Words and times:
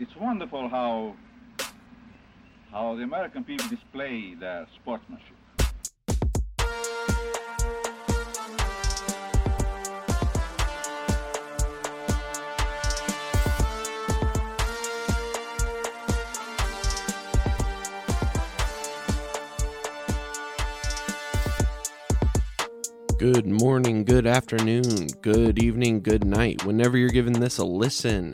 it's 0.00 0.16
wonderful 0.16 0.66
how 0.68 1.14
how 2.70 2.94
the 2.94 3.02
American 3.02 3.44
people 3.44 3.68
display 3.68 4.34
their 4.34 4.66
sportsmanship. 4.76 5.36
Good 23.18 23.46
morning, 23.46 24.04
good 24.04 24.26
afternoon, 24.26 25.08
good 25.20 25.62
evening, 25.62 26.00
good 26.00 26.24
night, 26.24 26.64
whenever 26.64 26.96
you're 26.96 27.10
giving 27.10 27.34
this 27.34 27.58
a 27.58 27.64
listen. 27.66 28.32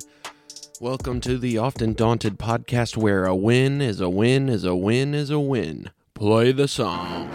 Welcome 0.81 1.23
to 1.23 1.39
the 1.39 1.57
Often 1.57 1.95
Daunted 1.95 2.39
podcast 2.39 2.99
where 2.99 3.25
a 3.25 3.35
win 3.35 3.81
is 3.81 3.99
a 4.03 4.11
win 4.11 4.51
is 4.51 4.63
a 4.63 4.77
win 4.77 5.15
is 5.15 5.31
a 5.31 5.41
win. 5.41 5.91
Play 6.13 6.53
the 6.53 6.69
song. 6.69 7.31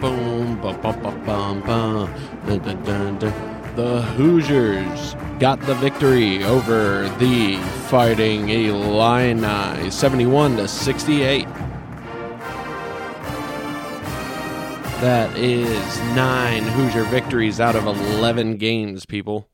Boom, 0.00 0.60
ba 0.60 0.72
ba 0.74 0.92
ba 0.92 1.10
bum 1.26 1.62
bum. 1.62 2.14
Dun, 2.46 2.58
dun, 2.60 2.84
dun, 2.84 3.18
dun. 3.18 3.74
The 3.74 4.02
Hoosiers 4.02 5.14
got 5.40 5.60
the 5.62 5.74
victory 5.74 6.44
over 6.44 7.08
the 7.18 7.56
Fighting 7.88 8.50
Illini 8.50 9.90
71 9.90 10.58
to 10.58 10.68
68. 10.68 11.44
That 15.00 15.36
is 15.36 15.98
nine 16.14 16.62
Hoosier 16.62 17.04
victories 17.04 17.58
out 17.58 17.74
of 17.74 17.86
11 17.86 18.58
games, 18.58 19.06
people. 19.06 19.48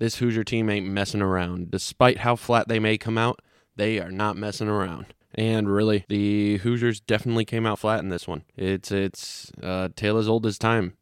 This 0.00 0.16
Hoosier 0.16 0.44
team 0.44 0.70
ain't 0.70 0.86
messing 0.86 1.20
around. 1.20 1.70
Despite 1.70 2.20
how 2.20 2.34
flat 2.34 2.68
they 2.68 2.78
may 2.78 2.96
come 2.96 3.18
out, 3.18 3.42
they 3.76 4.00
are 4.00 4.10
not 4.10 4.34
messing 4.34 4.66
around. 4.66 5.14
And 5.34 5.70
really, 5.70 6.06
the 6.08 6.56
Hoosiers 6.56 7.00
definitely 7.00 7.44
came 7.44 7.66
out 7.66 7.78
flat 7.78 8.00
in 8.00 8.08
this 8.08 8.26
one. 8.26 8.44
It's 8.56 8.90
it's 8.90 9.52
uh, 9.62 9.90
tale 9.94 10.16
as 10.16 10.26
old 10.26 10.46
as 10.46 10.58
time. 10.58 10.94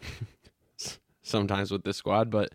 Sometimes 1.22 1.72
with 1.72 1.82
this 1.82 1.96
squad, 1.96 2.30
but 2.30 2.54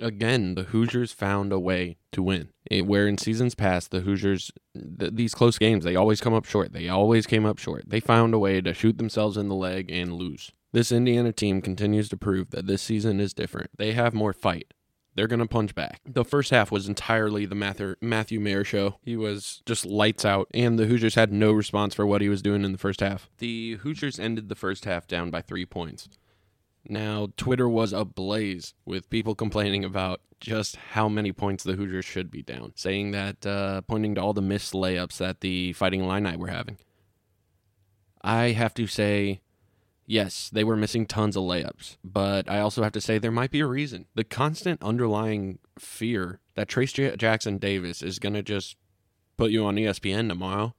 again, 0.00 0.56
the 0.56 0.64
Hoosiers 0.64 1.12
found 1.12 1.52
a 1.52 1.58
way 1.60 1.98
to 2.10 2.20
win. 2.20 2.48
It, 2.68 2.84
where 2.84 3.06
in 3.06 3.16
seasons 3.16 3.54
past, 3.54 3.92
the 3.92 4.00
Hoosiers, 4.00 4.50
th- 4.74 5.12
these 5.14 5.34
close 5.34 5.56
games, 5.56 5.84
they 5.84 5.94
always 5.94 6.20
come 6.20 6.34
up 6.34 6.46
short. 6.46 6.72
They 6.72 6.88
always 6.88 7.26
came 7.26 7.46
up 7.46 7.58
short. 7.58 7.84
They 7.86 8.00
found 8.00 8.34
a 8.34 8.38
way 8.40 8.60
to 8.60 8.74
shoot 8.74 8.98
themselves 8.98 9.36
in 9.36 9.48
the 9.48 9.54
leg 9.54 9.88
and 9.90 10.14
lose. 10.14 10.50
This 10.72 10.92
Indiana 10.92 11.32
team 11.32 11.62
continues 11.62 12.08
to 12.10 12.16
prove 12.16 12.50
that 12.50 12.66
this 12.66 12.82
season 12.82 13.20
is 13.20 13.32
different. 13.32 13.70
They 13.78 13.92
have 13.92 14.12
more 14.12 14.32
fight. 14.32 14.74
They're 15.14 15.26
going 15.26 15.40
to 15.40 15.46
punch 15.46 15.74
back. 15.74 16.00
The 16.06 16.24
first 16.24 16.50
half 16.50 16.70
was 16.70 16.86
entirely 16.86 17.44
the 17.44 17.96
Matthew 18.00 18.38
Mayer 18.38 18.62
show. 18.62 18.98
He 19.02 19.16
was 19.16 19.62
just 19.66 19.84
lights 19.84 20.24
out, 20.24 20.48
and 20.54 20.78
the 20.78 20.86
Hoosiers 20.86 21.16
had 21.16 21.32
no 21.32 21.50
response 21.50 21.94
for 21.94 22.06
what 22.06 22.20
he 22.20 22.28
was 22.28 22.42
doing 22.42 22.64
in 22.64 22.70
the 22.70 22.78
first 22.78 23.00
half. 23.00 23.28
The 23.38 23.76
Hoosiers 23.76 24.20
ended 24.20 24.48
the 24.48 24.54
first 24.54 24.84
half 24.84 25.08
down 25.08 25.30
by 25.30 25.42
three 25.42 25.66
points. 25.66 26.08
Now, 26.88 27.30
Twitter 27.36 27.68
was 27.68 27.92
ablaze 27.92 28.74
with 28.84 29.10
people 29.10 29.34
complaining 29.34 29.84
about 29.84 30.20
just 30.38 30.76
how 30.76 31.08
many 31.08 31.32
points 31.32 31.64
the 31.64 31.74
Hoosiers 31.74 32.04
should 32.04 32.30
be 32.30 32.42
down, 32.42 32.72
saying 32.76 33.10
that, 33.10 33.44
uh, 33.44 33.80
pointing 33.82 34.14
to 34.14 34.20
all 34.20 34.34
the 34.34 34.40
missed 34.40 34.72
layups 34.72 35.16
that 35.16 35.40
the 35.40 35.72
Fighting 35.72 36.02
Illini 36.02 36.36
were 36.36 36.46
having. 36.46 36.78
I 38.22 38.50
have 38.50 38.74
to 38.74 38.86
say, 38.86 39.40
yes, 40.08 40.50
they 40.50 40.64
were 40.64 40.76
missing 40.76 41.06
tons 41.06 41.36
of 41.36 41.44
layups, 41.44 41.96
but 42.02 42.50
I 42.50 42.58
also 42.58 42.82
have 42.82 42.92
to 42.92 43.00
say 43.00 43.18
there 43.18 43.30
might 43.30 43.52
be 43.52 43.60
a 43.60 43.66
reason. 43.66 44.06
The 44.16 44.24
constant 44.24 44.82
underlying 44.82 45.60
fear 45.78 46.40
that 46.54 46.68
Trayce 46.68 46.92
J- 46.94 47.16
Jackson 47.16 47.58
Davis 47.58 48.02
is 48.02 48.18
going 48.18 48.34
to 48.34 48.42
just 48.42 48.76
put 49.36 49.52
you 49.52 49.64
on 49.64 49.76
ESPN 49.76 50.28
tomorrow 50.28 50.74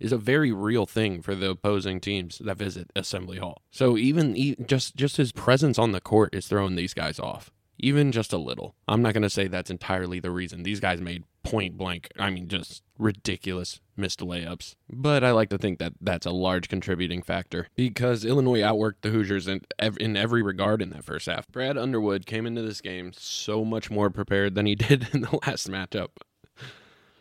is 0.00 0.12
a 0.12 0.18
very 0.18 0.50
real 0.50 0.86
thing 0.86 1.22
for 1.22 1.34
the 1.34 1.50
opposing 1.50 2.00
teams 2.00 2.38
that 2.38 2.56
visit 2.56 2.90
Assembly 2.96 3.38
Hall. 3.38 3.62
So 3.70 3.96
even 3.98 4.36
e- 4.36 4.56
just 4.66 4.96
just 4.96 5.16
his 5.16 5.32
presence 5.32 5.78
on 5.78 5.92
the 5.92 6.00
court 6.00 6.34
is 6.34 6.46
throwing 6.46 6.74
these 6.76 6.94
guys 6.94 7.20
off, 7.20 7.52
even 7.82 8.12
just 8.12 8.32
a 8.32 8.38
little. 8.38 8.74
I'm 8.88 9.02
not 9.02 9.12
going 9.12 9.22
to 9.22 9.30
say 9.30 9.48
that's 9.48 9.70
entirely 9.70 10.20
the 10.20 10.30
reason. 10.30 10.62
These 10.62 10.80
guys 10.80 11.00
made 11.00 11.24
point 11.42 11.76
blank, 11.76 12.08
I 12.18 12.30
mean 12.30 12.48
just 12.48 12.82
ridiculous 12.98 13.80
missed 13.96 14.20
layups. 14.20 14.76
But 14.88 15.24
I 15.24 15.32
like 15.32 15.50
to 15.50 15.58
think 15.58 15.78
that 15.80 15.92
that's 16.00 16.24
a 16.24 16.30
large 16.30 16.68
contributing 16.68 17.20
factor 17.20 17.68
because 17.76 18.24
Illinois 18.24 18.60
outworked 18.60 19.02
the 19.02 19.10
Hoosiers 19.10 19.48
in 19.48 19.60
in 19.98 20.16
every 20.16 20.42
regard 20.42 20.80
in 20.80 20.90
that 20.90 21.04
first 21.04 21.26
half. 21.26 21.48
Brad 21.48 21.76
Underwood 21.76 22.24
came 22.24 22.46
into 22.46 22.62
this 22.62 22.80
game 22.80 23.12
so 23.12 23.64
much 23.64 23.90
more 23.90 24.08
prepared 24.08 24.54
than 24.54 24.66
he 24.66 24.74
did 24.76 25.08
in 25.12 25.22
the 25.22 25.40
last 25.44 25.68
matchup. 25.68 26.08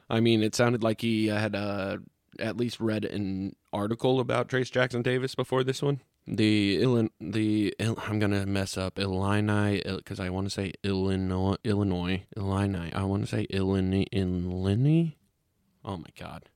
I 0.10 0.20
mean, 0.20 0.44
it 0.44 0.56
sounded 0.56 0.84
like 0.84 1.02
he 1.02 1.28
had 1.28 1.56
uh, 1.56 1.98
at 2.38 2.58
least 2.58 2.80
read 2.80 3.06
an 3.06 3.56
article 3.74 4.20
about 4.20 4.50
Trayce 4.50 4.72
Jackson 4.72 5.02
Davis 5.02 5.36
before 5.36 5.64
this 5.64 5.82
one. 5.82 6.02
The 6.28 6.82
Illin, 6.82 7.10
the 7.20 7.74
I'm 7.80 8.20
gonna 8.20 8.46
mess 8.46 8.78
up 8.78 9.00
Illini 9.00 9.82
because 9.84 10.20
I 10.20 10.30
want 10.30 10.48
to 10.48 10.52
say 10.52 10.74
Illinois, 10.84 11.56
Illinois, 11.64 12.24
Illini. 12.38 12.94
I 12.94 13.04
want 13.04 13.24
to 13.24 13.28
say 13.28 13.48
Illini, 13.50 14.08
Illini. 14.12 15.18
Oh 15.84 15.98
my 15.98 16.10
god, 16.18 16.50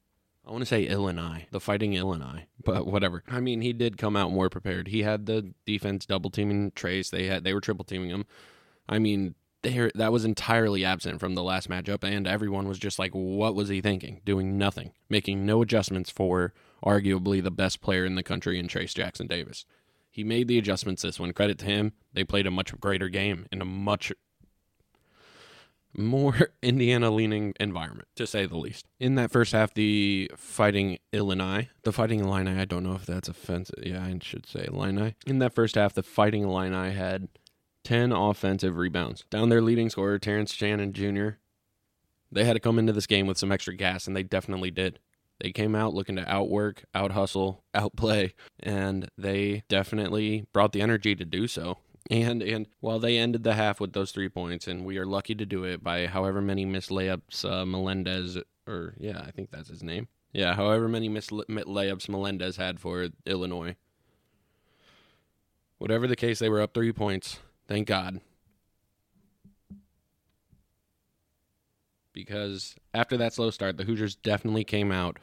I 0.45 0.51
want 0.51 0.61
to 0.61 0.67
say 0.67 0.83
Illinois, 0.83 1.47
the 1.49 1.59
Fighting 1.59 1.93
Illinois, 1.93 2.45
but 2.63 2.85
whatever. 2.85 3.23
I 3.27 3.39
mean, 3.39 3.61
he 3.61 3.73
did 3.73 3.97
come 3.97 4.15
out 4.15 4.31
more 4.31 4.49
prepared. 4.49 4.89
He 4.89 5.01
had 5.01 5.25
the 5.25 5.53
defense 5.65 6.05
double 6.05 6.29
teaming 6.29 6.71
Trayce. 6.71 7.09
They 7.09 7.25
had 7.25 7.43
they 7.43 7.53
were 7.53 7.61
triple 7.61 7.85
teaming 7.85 8.11
him. 8.11 8.25
I 8.87 8.99
mean, 8.99 9.33
there 9.63 9.91
that 9.95 10.11
was 10.11 10.25
entirely 10.25 10.85
absent 10.85 11.19
from 11.19 11.33
the 11.33 11.43
last 11.43 11.69
matchup, 11.69 12.03
and 12.03 12.27
everyone 12.27 12.67
was 12.67 12.77
just 12.77 12.99
like, 12.99 13.11
"What 13.13 13.55
was 13.55 13.69
he 13.69 13.81
thinking? 13.81 14.21
Doing 14.25 14.59
nothing, 14.59 14.91
making 15.09 15.43
no 15.43 15.63
adjustments 15.63 16.11
for 16.11 16.53
arguably 16.83 17.43
the 17.43 17.51
best 17.51 17.81
player 17.81 18.05
in 18.05 18.15
the 18.15 18.23
country 18.23 18.59
in 18.59 18.67
Trayce 18.67 18.93
Jackson 18.93 19.27
Davis." 19.27 19.65
He 20.09 20.23
made 20.23 20.47
the 20.47 20.57
adjustments 20.57 21.01
this 21.01 21.19
one. 21.19 21.33
Credit 21.33 21.57
to 21.59 21.65
him. 21.65 21.91
They 22.13 22.23
played 22.23 22.47
a 22.47 22.51
much 22.51 22.79
greater 22.79 23.09
game 23.09 23.47
in 23.51 23.61
a 23.61 23.65
much 23.65 24.13
more 25.97 26.51
Indiana 26.61 27.11
leaning 27.11 27.53
environment, 27.59 28.07
to 28.15 28.27
say 28.27 28.45
the 28.45 28.57
least. 28.57 28.85
In 28.99 29.15
that 29.15 29.31
first 29.31 29.51
half, 29.51 29.73
the 29.73 30.31
fighting 30.35 30.99
Illini, 31.11 31.69
the 31.83 31.91
fighting 31.91 32.21
Illini, 32.21 32.51
I 32.51 32.65
don't 32.65 32.83
know 32.83 32.95
if 32.95 33.05
that's 33.05 33.27
offensive. 33.27 33.83
Yeah, 33.83 34.03
I 34.03 34.17
should 34.21 34.45
say 34.45 34.65
Illini. 34.71 35.15
In 35.25 35.39
that 35.39 35.53
first 35.53 35.75
half, 35.75 35.93
the 35.93 36.03
fighting 36.03 36.43
Illini 36.43 36.93
had 36.93 37.27
10 37.83 38.11
offensive 38.11 38.77
rebounds. 38.77 39.25
Down 39.29 39.49
their 39.49 39.61
leading 39.61 39.89
scorer, 39.89 40.19
Terrence 40.19 40.53
Shannon 40.53 40.93
Jr., 40.93 41.29
they 42.31 42.43
had 42.43 42.53
to 42.53 42.59
come 42.59 42.79
into 42.79 42.91
this 42.91 43.07
game 43.07 43.27
with 43.27 43.37
some 43.37 43.51
extra 43.51 43.75
gas, 43.75 44.07
and 44.07 44.15
they 44.15 44.23
definitely 44.23 44.71
did. 44.71 44.99
They 45.39 45.51
came 45.51 45.75
out 45.75 45.93
looking 45.93 46.15
to 46.15 46.31
outwork, 46.31 46.85
out 46.93 47.11
hustle, 47.11 47.63
outplay, 47.73 48.33
and 48.59 49.09
they 49.17 49.63
definitely 49.67 50.45
brought 50.53 50.71
the 50.71 50.81
energy 50.81 51.15
to 51.15 51.25
do 51.25 51.47
so. 51.47 51.79
And 52.09 52.43
and 52.43 52.67
while 52.81 52.99
they 52.99 53.17
ended 53.17 53.43
the 53.43 53.55
half 53.55 53.79
with 53.79 53.93
those 53.93 54.11
three 54.11 54.29
points, 54.29 54.67
and 54.67 54.85
we 54.85 54.97
are 54.97 55.05
lucky 55.05 55.33
to 55.35 55.45
do 55.45 55.63
it 55.63 55.83
by 55.83 56.05
however 56.05 56.39
many 56.41 56.63
missed 56.63 56.91
layups 56.91 57.43
uh, 57.43 57.65
Melendez, 57.65 58.37
or 58.67 58.93
yeah, 58.97 59.21
I 59.25 59.31
think 59.31 59.49
that's 59.49 59.69
his 59.69 59.81
name. 59.81 60.07
Yeah, 60.31 60.53
however 60.53 60.87
many 60.87 61.09
missed 61.09 61.31
layups 61.31 62.09
Melendez 62.09 62.57
had 62.57 62.79
for 62.79 63.07
Illinois. 63.25 63.75
Whatever 65.77 66.07
the 66.07 66.15
case, 66.15 66.39
they 66.39 66.49
were 66.49 66.61
up 66.61 66.73
three 66.73 66.91
points. 66.91 67.39
Thank 67.67 67.87
God. 67.87 68.21
Because 72.15 72.75
after 72.93 73.17
that 73.17 73.33
slow 73.33 73.51
start, 73.51 73.77
the 73.77 73.83
Hoosiers 73.83 74.15
definitely 74.15 74.63
came 74.63 74.91
out 74.91 75.19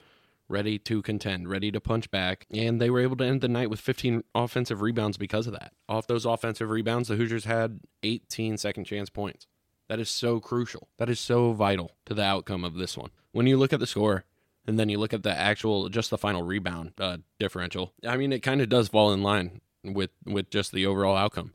ready 0.48 0.78
to 0.78 1.00
contend, 1.02 1.48
ready 1.48 1.72
to 1.72 1.80
punch 1.80 2.10
back, 2.10 2.46
and 2.50 2.80
they 2.80 2.90
were 2.90 3.00
able 3.00 3.16
to 3.16 3.24
end 3.24 3.40
the 3.40 3.48
night 3.48 3.70
with 3.70 3.80
15 3.80 4.22
offensive 4.34 4.82
rebounds 4.82 5.16
because 5.16 5.46
of 5.46 5.54
that. 5.54 5.72
Off 5.88 6.06
those 6.06 6.26
offensive 6.26 6.68
rebounds, 6.68 7.08
the 7.08 7.16
Hoosiers 7.16 7.46
had 7.46 7.80
18 8.02 8.58
second 8.58 8.84
chance 8.84 9.08
points. 9.08 9.46
That 9.88 9.98
is 9.98 10.10
so 10.10 10.38
crucial. 10.38 10.88
That 10.98 11.08
is 11.08 11.18
so 11.18 11.52
vital 11.52 11.92
to 12.06 12.14
the 12.14 12.22
outcome 12.22 12.64
of 12.64 12.74
this 12.74 12.96
one. 12.96 13.10
When 13.32 13.46
you 13.46 13.56
look 13.56 13.72
at 13.72 13.80
the 13.80 13.86
score, 13.86 14.24
and 14.66 14.78
then 14.78 14.88
you 14.88 14.98
look 14.98 15.12
at 15.12 15.22
the 15.22 15.36
actual, 15.36 15.88
just 15.88 16.10
the 16.10 16.18
final 16.18 16.42
rebound 16.42 16.92
uh, 16.98 17.16
differential, 17.40 17.94
I 18.06 18.16
mean, 18.16 18.32
it 18.32 18.40
kind 18.40 18.60
of 18.60 18.68
does 18.68 18.88
fall 18.88 19.12
in 19.12 19.22
line 19.22 19.60
with 19.82 20.10
with 20.24 20.50
just 20.50 20.72
the 20.72 20.86
overall 20.86 21.16
outcome. 21.16 21.54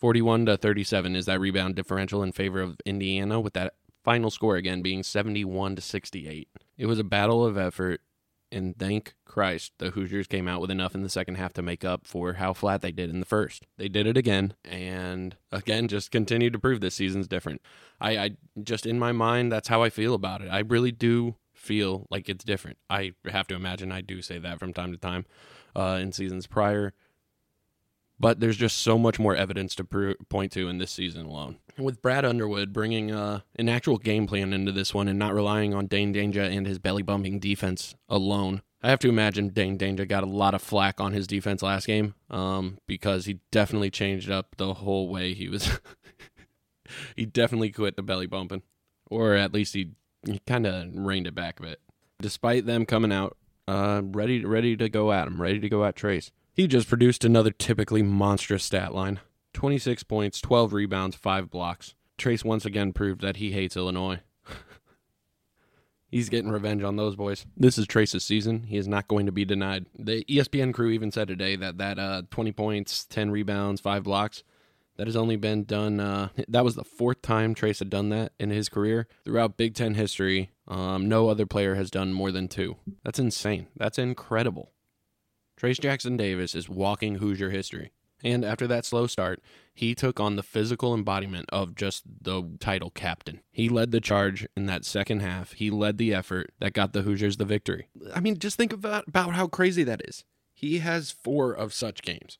41 0.00 0.46
to 0.46 0.56
37 0.56 1.14
is 1.14 1.26
that 1.26 1.38
rebound 1.38 1.76
differential 1.76 2.22
in 2.22 2.32
favor 2.32 2.60
of 2.60 2.80
Indiana 2.86 3.38
with 3.38 3.52
that 3.52 3.74
final 4.04 4.30
score 4.30 4.56
again 4.56 4.82
being 4.82 5.02
71 5.02 5.76
to 5.76 5.82
68. 5.82 6.48
It 6.76 6.86
was 6.86 6.98
a 6.98 7.04
battle 7.04 7.44
of 7.44 7.58
effort 7.58 8.00
and 8.52 8.76
thank 8.76 9.14
Christ 9.24 9.72
the 9.78 9.90
Hoosiers 9.90 10.26
came 10.26 10.48
out 10.48 10.60
with 10.60 10.70
enough 10.70 10.94
in 10.94 11.02
the 11.02 11.08
second 11.08 11.36
half 11.36 11.52
to 11.54 11.62
make 11.62 11.84
up 11.84 12.06
for 12.06 12.34
how 12.34 12.52
flat 12.52 12.80
they 12.80 12.90
did 12.90 13.10
in 13.10 13.20
the 13.20 13.26
first. 13.26 13.66
They 13.76 13.88
did 13.88 14.06
it 14.06 14.16
again 14.16 14.54
and 14.64 15.36
again 15.52 15.88
just 15.88 16.10
continued 16.10 16.52
to 16.54 16.58
prove 16.58 16.80
this 16.80 16.96
season's 16.96 17.28
different. 17.28 17.62
I, 18.00 18.18
I 18.18 18.30
just 18.62 18.86
in 18.86 18.98
my 18.98 19.12
mind 19.12 19.52
that's 19.52 19.68
how 19.68 19.82
I 19.82 19.90
feel 19.90 20.14
about 20.14 20.42
it. 20.42 20.48
I 20.48 20.60
really 20.60 20.92
do 20.92 21.36
feel 21.54 22.06
like 22.10 22.28
it's 22.28 22.44
different. 22.44 22.78
I 22.88 23.12
have 23.26 23.46
to 23.48 23.54
imagine 23.54 23.92
I 23.92 24.00
do 24.00 24.22
say 24.22 24.38
that 24.38 24.58
from 24.58 24.72
time 24.72 24.92
to 24.92 24.98
time 24.98 25.26
uh, 25.76 25.98
in 26.00 26.12
seasons 26.12 26.46
prior 26.46 26.94
but 28.20 28.38
there's 28.38 28.58
just 28.58 28.78
so 28.78 28.98
much 28.98 29.18
more 29.18 29.34
evidence 29.34 29.74
to 29.74 30.14
point 30.28 30.52
to 30.52 30.68
in 30.68 30.78
this 30.78 30.92
season 30.92 31.24
alone. 31.24 31.56
With 31.78 32.02
Brad 32.02 32.26
Underwood 32.26 32.72
bringing 32.72 33.10
uh, 33.10 33.40
an 33.56 33.70
actual 33.70 33.96
game 33.96 34.26
plan 34.26 34.52
into 34.52 34.70
this 34.70 34.92
one 34.92 35.08
and 35.08 35.18
not 35.18 35.34
relying 35.34 35.74
on 35.74 35.86
Dain 35.86 36.12
Dainja 36.12 36.54
and 36.54 36.66
his 36.66 36.78
belly 36.78 37.02
bumping 37.02 37.40
defense 37.40 37.96
alone, 38.08 38.60
I 38.82 38.90
have 38.90 38.98
to 39.00 39.08
imagine 39.08 39.48
Dain 39.48 39.78
Dainja 39.78 40.06
got 40.06 40.22
a 40.22 40.26
lot 40.26 40.54
of 40.54 40.60
flack 40.60 41.00
on 41.00 41.12
his 41.12 41.26
defense 41.26 41.62
last 41.62 41.86
game 41.86 42.14
um, 42.28 42.78
because 42.86 43.24
he 43.24 43.40
definitely 43.50 43.90
changed 43.90 44.30
up 44.30 44.54
the 44.58 44.74
whole 44.74 45.08
way 45.08 45.32
he 45.32 45.48
was. 45.48 45.80
he 47.16 47.24
definitely 47.24 47.70
quit 47.70 47.96
the 47.96 48.02
belly 48.02 48.26
bumping, 48.26 48.62
or 49.10 49.34
at 49.34 49.54
least 49.54 49.72
he, 49.74 49.92
he 50.26 50.40
kind 50.46 50.66
of 50.66 50.88
reined 50.94 51.26
it 51.26 51.34
back 51.34 51.58
a 51.58 51.62
bit. 51.62 51.80
Despite 52.20 52.66
them 52.66 52.84
coming 52.84 53.12
out 53.12 53.38
uh, 53.66 54.02
ready 54.04 54.44
ready 54.44 54.76
to 54.76 54.88
go 54.88 55.12
at 55.12 55.26
him, 55.26 55.40
ready 55.40 55.60
to 55.60 55.68
go 55.68 55.84
at 55.84 55.94
Trayce, 55.94 56.30
he 56.52 56.66
just 56.66 56.88
produced 56.88 57.24
another 57.24 57.50
typically 57.50 58.02
monstrous 58.02 58.64
stat 58.64 58.94
line: 58.94 59.20
26 59.54 60.02
points, 60.04 60.40
12 60.40 60.72
rebounds, 60.72 61.16
five 61.16 61.50
blocks. 61.50 61.94
Trayce 62.18 62.44
once 62.44 62.64
again 62.64 62.92
proved 62.92 63.22
that 63.22 63.36
he 63.36 63.52
hates 63.52 63.76
Illinois. 63.76 64.20
He's 66.10 66.28
getting 66.28 66.50
revenge 66.50 66.82
on 66.82 66.96
those 66.96 67.14
boys. 67.14 67.46
This 67.56 67.78
is 67.78 67.86
Trayce's 67.86 68.24
season. 68.24 68.64
He 68.64 68.76
is 68.76 68.88
not 68.88 69.08
going 69.08 69.26
to 69.26 69.32
be 69.32 69.44
denied. 69.44 69.86
The 69.96 70.24
ESPN 70.24 70.74
crew 70.74 70.90
even 70.90 71.12
said 71.12 71.28
today 71.28 71.56
that 71.56 71.78
that 71.78 71.98
uh, 71.98 72.22
20 72.30 72.52
points, 72.52 73.06
10 73.06 73.30
rebounds, 73.30 73.80
five 73.80 74.02
blocks, 74.02 74.42
that 74.96 75.06
has 75.06 75.16
only 75.16 75.36
been 75.36 75.64
done. 75.64 75.98
Uh, 75.98 76.28
that 76.48 76.64
was 76.64 76.74
the 76.74 76.84
fourth 76.84 77.22
time 77.22 77.54
Trayce 77.54 77.78
had 77.78 77.88
done 77.88 78.10
that 78.10 78.32
in 78.38 78.50
his 78.50 78.68
career 78.68 79.08
throughout 79.24 79.56
Big 79.56 79.74
Ten 79.74 79.94
history. 79.94 80.50
Um, 80.68 81.08
no 81.08 81.28
other 81.28 81.46
player 81.46 81.76
has 81.76 81.90
done 81.90 82.12
more 82.12 82.30
than 82.30 82.48
two. 82.48 82.76
That's 83.02 83.18
insane. 83.18 83.68
That's 83.76 83.98
incredible. 83.98 84.72
Trayce 85.60 85.78
Jackson 85.78 86.16
Davis 86.16 86.54
is 86.54 86.70
walking 86.70 87.16
Hoosier 87.16 87.50
history. 87.50 87.92
And 88.24 88.46
after 88.46 88.66
that 88.66 88.86
slow 88.86 89.06
start, 89.06 89.42
he 89.74 89.94
took 89.94 90.18
on 90.18 90.36
the 90.36 90.42
physical 90.42 90.94
embodiment 90.94 91.50
of 91.52 91.74
just 91.74 92.02
the 92.22 92.48
title 92.60 92.88
captain. 92.88 93.40
He 93.50 93.68
led 93.68 93.90
the 93.90 94.00
charge 94.00 94.46
in 94.56 94.64
that 94.66 94.86
second 94.86 95.20
half. 95.20 95.52
He 95.52 95.70
led 95.70 95.98
the 95.98 96.14
effort 96.14 96.52
that 96.60 96.72
got 96.72 96.94
the 96.94 97.02
Hoosiers 97.02 97.36
the 97.36 97.44
victory. 97.44 97.88
I 98.14 98.20
mean, 98.20 98.38
just 98.38 98.56
think 98.56 98.72
about, 98.72 99.06
about 99.08 99.34
how 99.34 99.48
crazy 99.48 99.82
that 99.84 100.00
is. 100.08 100.24
He 100.54 100.78
has 100.78 101.10
four 101.10 101.52
of 101.52 101.74
such 101.74 102.00
games 102.00 102.38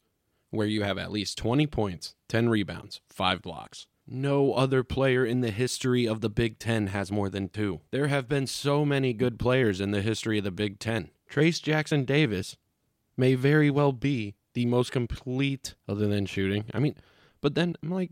where 0.48 0.66
you 0.66 0.82
have 0.82 0.96
at 0.96 1.12
least 1.12 1.36
20 1.36 1.66
points, 1.66 2.14
10 2.28 2.48
rebounds, 2.48 3.02
five 3.10 3.42
blocks. 3.42 3.86
No 4.06 4.54
other 4.54 4.82
player 4.82 5.26
in 5.26 5.42
the 5.42 5.50
history 5.50 6.06
of 6.06 6.22
the 6.22 6.30
Big 6.30 6.58
Ten 6.58 6.88
has 6.88 7.12
more 7.12 7.28
than 7.28 7.50
two. 7.50 7.80
There 7.90 8.08
have 8.08 8.28
been 8.28 8.46
so 8.46 8.86
many 8.86 9.12
good 9.12 9.38
players 9.38 9.78
in 9.78 9.90
the 9.90 10.02
history 10.02 10.38
of 10.38 10.44
the 10.44 10.50
Big 10.50 10.78
Ten. 10.78 11.10
Trayce 11.30 11.62
Jackson 11.62 12.04
Davis 12.04 12.56
may 13.16 13.34
very 13.34 13.70
well 13.70 13.92
be 13.92 14.34
the 14.54 14.66
most 14.66 14.92
complete 14.92 15.74
other 15.88 16.06
than 16.06 16.26
shooting. 16.26 16.64
I 16.74 16.78
mean, 16.78 16.94
but 17.40 17.54
then 17.54 17.76
I'm 17.82 17.90
like, 17.90 18.10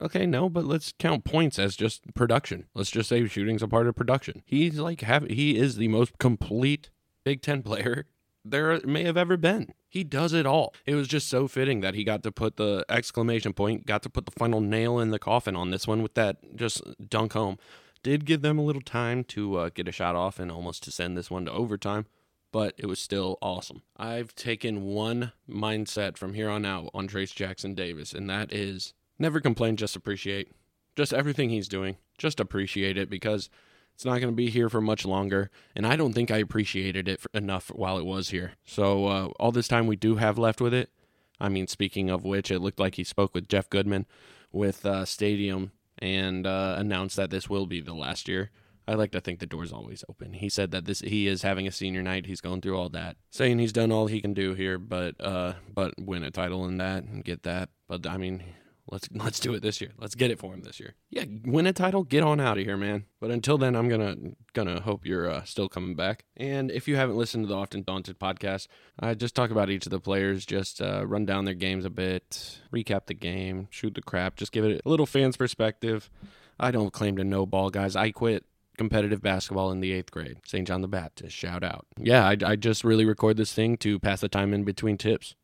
okay, 0.00 0.26
no, 0.26 0.48
but 0.48 0.64
let's 0.64 0.92
count 0.98 1.24
points 1.24 1.58
as 1.58 1.76
just 1.76 2.14
production. 2.14 2.66
Let's 2.74 2.90
just 2.90 3.08
say 3.08 3.26
shooting's 3.26 3.62
a 3.62 3.68
part 3.68 3.86
of 3.86 3.96
production. 3.96 4.42
He's 4.44 4.78
like 4.78 5.02
have 5.02 5.24
he 5.28 5.56
is 5.56 5.76
the 5.76 5.88
most 5.88 6.18
complete 6.18 6.90
Big 7.24 7.42
Ten 7.42 7.62
player 7.62 8.06
there 8.44 8.80
may 8.84 9.04
have 9.04 9.16
ever 9.16 9.36
been. 9.36 9.74
He 9.88 10.04
does 10.04 10.32
it 10.32 10.46
all. 10.46 10.74
It 10.86 10.94
was 10.94 11.08
just 11.08 11.28
so 11.28 11.48
fitting 11.48 11.80
that 11.80 11.94
he 11.94 12.04
got 12.04 12.22
to 12.22 12.32
put 12.32 12.56
the 12.56 12.84
exclamation 12.88 13.52
point, 13.52 13.86
got 13.86 14.02
to 14.04 14.10
put 14.10 14.24
the 14.24 14.32
final 14.32 14.60
nail 14.60 14.98
in 14.98 15.10
the 15.10 15.18
coffin 15.18 15.56
on 15.56 15.70
this 15.70 15.86
one 15.86 16.02
with 16.02 16.14
that 16.14 16.56
just 16.56 16.82
dunk 17.08 17.32
home. 17.32 17.58
Did 18.02 18.24
give 18.24 18.40
them 18.40 18.58
a 18.58 18.62
little 18.62 18.80
time 18.80 19.24
to 19.24 19.56
uh, 19.56 19.70
get 19.74 19.88
a 19.88 19.92
shot 19.92 20.16
off 20.16 20.38
and 20.38 20.50
almost 20.50 20.82
to 20.84 20.92
send 20.92 21.18
this 21.18 21.30
one 21.30 21.44
to 21.44 21.52
overtime 21.52 22.06
but 22.52 22.74
it 22.76 22.86
was 22.86 22.98
still 22.98 23.38
awesome. 23.40 23.82
I've 23.96 24.34
taken 24.34 24.84
one 24.84 25.32
mindset 25.48 26.16
from 26.16 26.34
here 26.34 26.48
on 26.48 26.64
out 26.64 26.90
on 26.94 27.08
Trayce 27.08 27.34
Jackson 27.34 27.74
Davis, 27.74 28.12
and 28.12 28.28
that 28.28 28.52
is 28.52 28.94
never 29.18 29.40
complain, 29.40 29.76
just 29.76 29.96
appreciate. 29.96 30.52
Just 30.96 31.12
everything 31.14 31.50
he's 31.50 31.68
doing, 31.68 31.96
just 32.18 32.40
appreciate 32.40 32.98
it 32.98 33.08
because 33.08 33.48
it's 33.94 34.04
not 34.04 34.20
going 34.20 34.32
to 34.32 34.36
be 34.36 34.50
here 34.50 34.68
for 34.68 34.80
much 34.80 35.04
longer. 35.04 35.50
And 35.76 35.86
I 35.86 35.94
don't 35.96 36.12
think 36.12 36.30
I 36.30 36.38
appreciated 36.38 37.06
it 37.06 37.20
enough 37.32 37.68
while 37.68 37.98
it 37.98 38.06
was 38.06 38.30
here. 38.30 38.54
So, 38.64 39.06
uh, 39.06 39.26
all 39.38 39.52
this 39.52 39.68
time 39.68 39.86
we 39.86 39.96
do 39.96 40.16
have 40.16 40.38
left 40.38 40.60
with 40.60 40.74
it, 40.74 40.90
I 41.38 41.48
mean, 41.48 41.66
speaking 41.66 42.10
of 42.10 42.24
which, 42.24 42.50
it 42.50 42.60
looked 42.60 42.80
like 42.80 42.96
he 42.96 43.04
spoke 43.04 43.34
with 43.34 43.48
Jeff 43.48 43.70
Goodman 43.70 44.06
with 44.52 44.84
uh, 44.84 45.04
Stadium 45.04 45.72
and 45.98 46.46
uh, 46.46 46.76
announced 46.78 47.16
that 47.16 47.30
this 47.30 47.48
will 47.48 47.66
be 47.66 47.80
the 47.80 47.94
last 47.94 48.28
year. 48.28 48.50
I 48.90 48.94
like 48.94 49.12
to 49.12 49.20
think 49.20 49.38
the 49.38 49.46
door's 49.46 49.72
always 49.72 50.02
open. 50.08 50.32
He 50.32 50.48
said 50.48 50.72
that 50.72 50.84
this 50.84 50.98
he 50.98 51.28
is 51.28 51.42
having 51.42 51.68
a 51.68 51.70
senior 51.70 52.02
night. 52.02 52.26
He's 52.26 52.40
going 52.40 52.60
through 52.60 52.76
all 52.76 52.88
that, 52.88 53.16
saying 53.30 53.60
he's 53.60 53.72
done 53.72 53.92
all 53.92 54.08
he 54.08 54.20
can 54.20 54.34
do 54.34 54.54
here, 54.54 54.78
but 54.78 55.14
uh, 55.20 55.54
but 55.72 55.94
win 55.96 56.24
a 56.24 56.32
title 56.32 56.66
in 56.66 56.78
that 56.78 57.04
and 57.04 57.24
get 57.24 57.44
that. 57.44 57.68
But 57.86 58.04
I 58.04 58.16
mean, 58.16 58.42
let's 58.90 59.08
let's 59.14 59.38
do 59.38 59.54
it 59.54 59.62
this 59.62 59.80
year. 59.80 59.92
Let's 59.96 60.16
get 60.16 60.32
it 60.32 60.40
for 60.40 60.52
him 60.52 60.62
this 60.62 60.80
year. 60.80 60.96
Yeah, 61.08 61.24
win 61.44 61.68
a 61.68 61.72
title, 61.72 62.02
get 62.02 62.24
on 62.24 62.40
out 62.40 62.58
of 62.58 62.64
here, 62.64 62.76
man. 62.76 63.04
But 63.20 63.30
until 63.30 63.58
then, 63.58 63.76
I'm 63.76 63.88
gonna 63.88 64.16
gonna 64.54 64.80
hope 64.80 65.06
you're 65.06 65.30
uh, 65.30 65.44
still 65.44 65.68
coming 65.68 65.94
back. 65.94 66.24
And 66.36 66.72
if 66.72 66.88
you 66.88 66.96
haven't 66.96 67.16
listened 67.16 67.44
to 67.44 67.48
the 67.48 67.54
Often 67.56 67.84
Daunted 67.84 68.18
podcast, 68.18 68.66
I 68.98 69.14
just 69.14 69.36
talk 69.36 69.52
about 69.52 69.70
each 69.70 69.86
of 69.86 69.90
the 69.90 70.00
players, 70.00 70.44
just 70.44 70.82
uh, 70.82 71.06
run 71.06 71.24
down 71.24 71.44
their 71.44 71.54
games 71.54 71.84
a 71.84 71.90
bit, 71.90 72.58
recap 72.72 73.06
the 73.06 73.14
game, 73.14 73.68
shoot 73.70 73.94
the 73.94 74.02
crap, 74.02 74.34
just 74.34 74.50
give 74.50 74.64
it 74.64 74.82
a 74.84 74.88
little 74.88 75.06
fans 75.06 75.36
perspective. 75.36 76.10
I 76.58 76.72
don't 76.72 76.92
claim 76.92 77.16
to 77.16 77.24
know 77.24 77.46
ball, 77.46 77.70
guys. 77.70 77.96
I 77.96 78.10
quit 78.10 78.44
competitive 78.80 79.20
basketball 79.20 79.70
in 79.70 79.80
the 79.80 79.92
eighth 79.92 80.10
grade. 80.10 80.38
St. 80.46 80.66
John 80.66 80.80
the 80.80 80.88
Baptist, 80.88 81.36
shout 81.36 81.62
out. 81.62 81.86
Yeah, 81.98 82.26
I, 82.26 82.34
I 82.42 82.56
just 82.56 82.82
really 82.82 83.04
record 83.04 83.36
this 83.36 83.52
thing 83.52 83.76
to 83.76 83.98
pass 83.98 84.22
the 84.22 84.28
time 84.30 84.54
in 84.54 84.64
between 84.64 84.96
tips. 84.96 85.34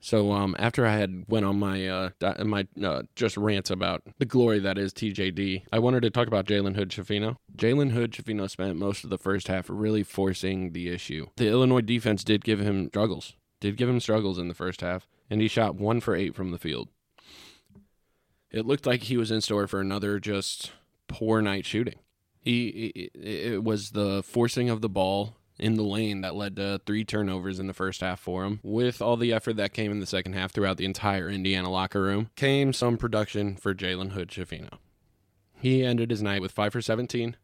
So 0.00 0.32
um, 0.32 0.56
after 0.58 0.86
I 0.86 0.96
had 0.96 1.24
went 1.28 1.44
on 1.44 1.58
my 1.58 1.86
uh, 1.86 2.10
my 2.42 2.66
uh, 2.82 3.02
just 3.16 3.36
rants 3.36 3.68
about 3.68 4.00
the 4.18 4.24
glory 4.24 4.60
that 4.60 4.78
is 4.78 4.94
TJD, 4.94 5.64
I 5.70 5.78
wanted 5.78 6.00
to 6.04 6.10
talk 6.10 6.26
about 6.26 6.46
Jalen 6.46 6.74
Hood 6.74 6.88
Schifino. 6.88 7.36
Jalen 7.54 7.90
Hood 7.90 8.12
Schifino 8.12 8.48
spent 8.48 8.76
most 8.76 9.04
of 9.04 9.10
the 9.10 9.18
first 9.18 9.48
half 9.48 9.66
really 9.68 10.02
forcing 10.02 10.72
the 10.72 10.88
issue. 10.88 11.26
The 11.36 11.48
Illinois 11.48 11.82
defense 11.82 12.24
did 12.24 12.44
give 12.44 12.60
him 12.60 12.88
struggles, 12.88 13.36
did 13.60 13.76
give 13.76 13.90
him 13.90 14.00
struggles 14.00 14.38
in 14.38 14.48
the 14.48 14.54
first 14.54 14.80
half, 14.80 15.06
and 15.28 15.42
he 15.42 15.48
shot 15.48 15.74
one 15.74 16.00
for 16.00 16.16
eight 16.16 16.34
from 16.34 16.50
the 16.50 16.58
field. 16.58 16.88
It 18.50 18.64
looked 18.64 18.86
like 18.86 19.02
he 19.02 19.18
was 19.18 19.30
in 19.30 19.42
store 19.42 19.66
for 19.66 19.82
another 19.82 20.18
just 20.18 20.72
poor 21.08 21.42
night 21.42 21.66
shooting. 21.66 21.98
He 22.40 23.10
it 23.14 23.62
was 23.62 23.90
the 23.90 24.22
forcing 24.22 24.70
of 24.70 24.80
the 24.80 24.88
ball 24.88 25.36
in 25.58 25.74
the 25.74 25.82
lane 25.82 26.22
that 26.22 26.34
led 26.34 26.56
to 26.56 26.80
three 26.86 27.04
turnovers 27.04 27.58
in 27.58 27.66
the 27.66 27.74
first 27.74 28.00
half 28.00 28.18
for 28.18 28.44
him. 28.44 28.60
With 28.62 29.02
all 29.02 29.16
the 29.16 29.32
effort 29.32 29.56
that 29.56 29.74
came 29.74 29.92
in 29.92 30.00
the 30.00 30.06
second 30.06 30.32
half 30.32 30.52
throughout 30.52 30.78
the 30.78 30.86
entire 30.86 31.28
Indiana 31.28 31.70
locker 31.70 32.02
room, 32.02 32.30
came 32.34 32.72
some 32.72 32.96
production 32.96 33.56
for 33.56 33.74
Jalen 33.74 34.12
Hood 34.12 34.30
Schifino. 34.30 34.78
He 35.54 35.84
ended 35.84 36.10
his 36.10 36.22
night 36.22 36.40
with 36.40 36.52
five 36.52 36.72
for 36.72 36.80
17. 36.80 37.36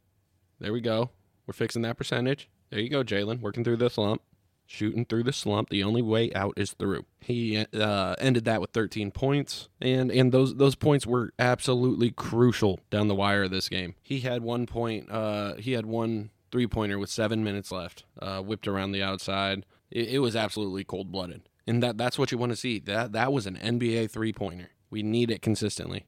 There 0.59 0.73
we 0.73 0.81
go. 0.81 1.11
We're 1.47 1.53
fixing 1.53 1.83
that 1.83 1.99
percentage. 1.99 2.49
There 2.71 2.81
you 2.81 2.89
go, 2.89 3.05
Jalen, 3.05 3.41
working 3.41 3.63
through 3.63 3.77
this 3.77 3.95
slump 3.95 4.23
shooting 4.67 5.05
through 5.05 5.23
the 5.23 5.33
slump. 5.33 5.71
The 5.71 5.83
only 5.83 6.03
way 6.03 6.33
out 6.35 6.55
is 6.57 6.73
through. 6.73 7.05
He 7.21 7.65
uh, 7.73 8.15
ended 8.19 8.45
that 8.45 8.61
with 8.61 8.71
13 8.71 9.11
points, 9.11 9.69
and 9.81 10.11
and 10.11 10.33
those 10.33 10.57
those 10.57 10.75
points 10.75 11.07
were 11.07 11.33
absolutely 11.39 12.11
crucial 12.11 12.81
down 12.91 13.09
the 13.09 13.15
wire 13.15 13.45
of 13.45 13.51
this 13.51 13.69
game. 13.69 13.95
He 14.03 14.21
had 14.21 14.43
one 14.43 14.67
point. 14.67 15.11
Uh, 15.11 15.55
he 15.55 15.73
had 15.73 15.87
one 15.87 16.31
three 16.51 16.67
pointer 16.67 16.99
with 16.99 17.11
seven 17.11 17.43
minutes 17.43 17.73
left, 17.73 18.05
uh, 18.21 18.41
whipped 18.41 18.69
around 18.69 18.93
the 18.93 19.03
outside. 19.03 19.65
It, 19.91 20.09
it 20.09 20.19
was 20.19 20.37
absolutely 20.37 20.85
cold 20.85 21.11
blooded, 21.11 21.49
and 21.67 21.83
that 21.83 21.97
that's 21.97 22.19
what 22.19 22.33
you 22.33 22.39
want 22.39 22.53
to 22.53 22.57
see. 22.57 22.79
That 22.81 23.13
that 23.13 23.33
was 23.33 23.47
an 23.47 23.57
NBA 23.57 24.11
three 24.11 24.33
pointer. 24.33 24.71
We 24.91 25.03
need 25.03 25.31
it 25.31 25.43
consistently. 25.43 26.07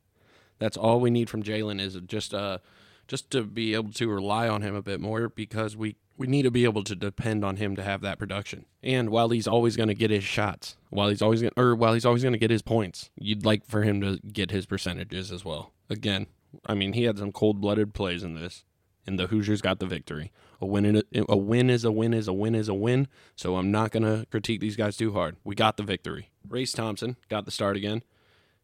That's 0.59 0.77
all 0.77 1.01
we 1.01 1.11
need 1.11 1.31
from 1.31 1.43
Jalen 1.43 1.81
is 1.81 1.97
just 2.07 2.35
uh 2.35 2.59
just 3.07 3.31
to 3.31 3.43
be 3.43 3.75
able 3.75 3.93
to 3.93 4.09
rely 4.09 4.49
on 4.49 4.63
him 4.63 4.75
a 4.75 4.83
bit 4.83 5.01
more 5.01 5.29
because 5.29 5.77
we 5.77 5.97
we 6.19 6.27
need 6.27 6.43
to 6.43 6.51
be 6.51 6.65
able 6.65 6.83
to 6.83 6.97
depend 6.97 7.45
on 7.45 7.57
him 7.57 7.77
to 7.77 7.83
have 7.83 8.01
that 8.03 8.19
production. 8.19 8.67
And 8.83 9.09
while 9.09 9.31
he's 9.31 9.47
always 9.47 9.77
going 9.77 9.89
to 9.89 9.95
get 9.95 10.11
his 10.11 10.25
shots, 10.25 10.77
while 10.91 11.09
he's 11.09 11.23
always 11.23 11.41
gonna, 11.41 11.53
or 11.57 11.77
while 11.77 11.95
he's 11.95 12.05
always 12.05 12.23
going 12.23 12.33
to 12.33 12.39
get 12.39 12.51
his 12.51 12.61
points, 12.61 13.11
you'd 13.17 13.47
like 13.47 13.65
for 13.65 13.85
him 13.85 14.01
to 14.01 14.19
get 14.33 14.51
his 14.51 14.67
percentages 14.67 15.31
as 15.31 15.45
well. 15.45 15.73
Again, 15.89 16.27
I 16.67 16.75
mean, 16.75 16.93
he 16.93 17.05
had 17.05 17.19
some 17.19 17.31
cold-blooded 17.31 17.95
plays 17.95 18.25
in 18.25 18.35
this, 18.35 18.65
and 19.07 19.17
the 19.19 19.29
Hoosiers 19.29 19.63
got 19.63 19.79
the 19.79 19.87
victory. 19.87 20.33
A 20.61 20.67
win, 20.67 20.97
a, 20.97 21.03
a 21.29 21.37
win 21.37 21.71
is 21.71 21.85
a 21.85 21.93
win 21.93 22.13
is 22.13 22.27
a 22.27 22.33
win 22.33 22.57
is 22.57 22.69
a 22.69 22.75
win. 22.75 23.07
So 23.37 23.57
I'm 23.57 23.71
not 23.71 23.93
going 23.93 24.03
to 24.03 24.27
critique 24.29 24.61
these 24.61 24.77
guys 24.77 24.97
too 24.97 25.13
hard. 25.13 25.37
We 25.45 25.55
got 25.55 25.77
the 25.77 25.85
victory. 25.85 26.31
Race 26.49 26.73
Thompson 26.73 27.17
got 27.29 27.45
the 27.45 27.53
start 27.53 27.77
again. 27.77 28.03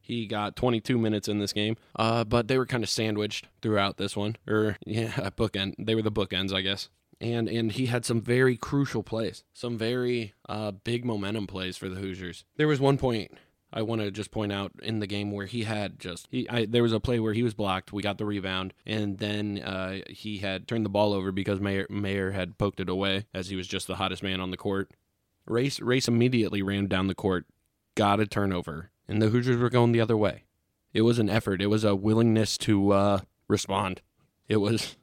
He 0.00 0.26
got 0.26 0.56
22 0.56 0.98
minutes 0.98 1.28
in 1.28 1.38
this 1.38 1.52
game, 1.54 1.76
uh, 1.96 2.24
but 2.24 2.48
they 2.48 2.58
were 2.58 2.66
kind 2.66 2.82
of 2.82 2.90
sandwiched 2.90 3.46
throughout 3.62 3.96
this 3.96 4.16
one. 4.16 4.36
Or 4.46 4.76
yeah, 4.86 5.30
bookend. 5.30 5.74
They 5.78 5.94
were 5.94 6.02
the 6.02 6.12
bookends, 6.12 6.52
I 6.52 6.60
guess 6.60 6.90
and 7.24 7.48
and 7.48 7.72
he 7.72 7.86
had 7.86 8.04
some 8.04 8.20
very 8.20 8.56
crucial 8.56 9.02
plays, 9.02 9.44
some 9.54 9.78
very 9.78 10.34
uh, 10.48 10.72
big 10.72 11.04
momentum 11.04 11.46
plays 11.46 11.76
for 11.76 11.88
the 11.88 11.96
Hoosiers. 11.96 12.44
There 12.56 12.68
was 12.68 12.80
one 12.80 12.98
point 12.98 13.32
I 13.72 13.82
want 13.82 14.02
to 14.02 14.10
just 14.10 14.30
point 14.30 14.52
out 14.52 14.72
in 14.82 15.00
the 15.00 15.06
game 15.06 15.32
where 15.32 15.46
he 15.46 15.64
had 15.64 15.98
just 15.98 16.28
he 16.30 16.48
I, 16.50 16.66
there 16.66 16.82
was 16.82 16.92
a 16.92 17.00
play 17.00 17.18
where 17.18 17.32
he 17.32 17.42
was 17.42 17.54
blocked. 17.54 17.92
We 17.92 18.02
got 18.02 18.18
the 18.18 18.26
rebound, 18.26 18.74
and 18.84 19.18
then 19.18 19.58
uh, 19.58 20.00
he 20.08 20.38
had 20.38 20.68
turned 20.68 20.84
the 20.84 20.90
ball 20.90 21.14
over 21.14 21.32
because 21.32 21.60
Mayer 21.60 21.86
Mayer 21.88 22.32
had 22.32 22.58
poked 22.58 22.78
it 22.78 22.90
away 22.90 23.26
as 23.32 23.48
he 23.48 23.56
was 23.56 23.66
just 23.66 23.86
the 23.86 23.96
hottest 23.96 24.22
man 24.22 24.40
on 24.40 24.50
the 24.50 24.58
court. 24.58 24.92
Race 25.46 25.80
Race 25.80 26.08
immediately 26.08 26.60
ran 26.62 26.86
down 26.88 27.06
the 27.06 27.14
court, 27.14 27.46
got 27.94 28.20
a 28.20 28.26
turnover, 28.26 28.90
and 29.08 29.22
the 29.22 29.30
Hoosiers 29.30 29.56
were 29.56 29.70
going 29.70 29.92
the 29.92 30.00
other 30.00 30.16
way. 30.16 30.44
It 30.92 31.02
was 31.02 31.18
an 31.18 31.30
effort. 31.30 31.62
It 31.62 31.66
was 31.66 31.84
a 31.84 31.96
willingness 31.96 32.58
to 32.58 32.92
uh, 32.92 33.20
respond. 33.48 34.02
It 34.46 34.58
was 34.58 34.96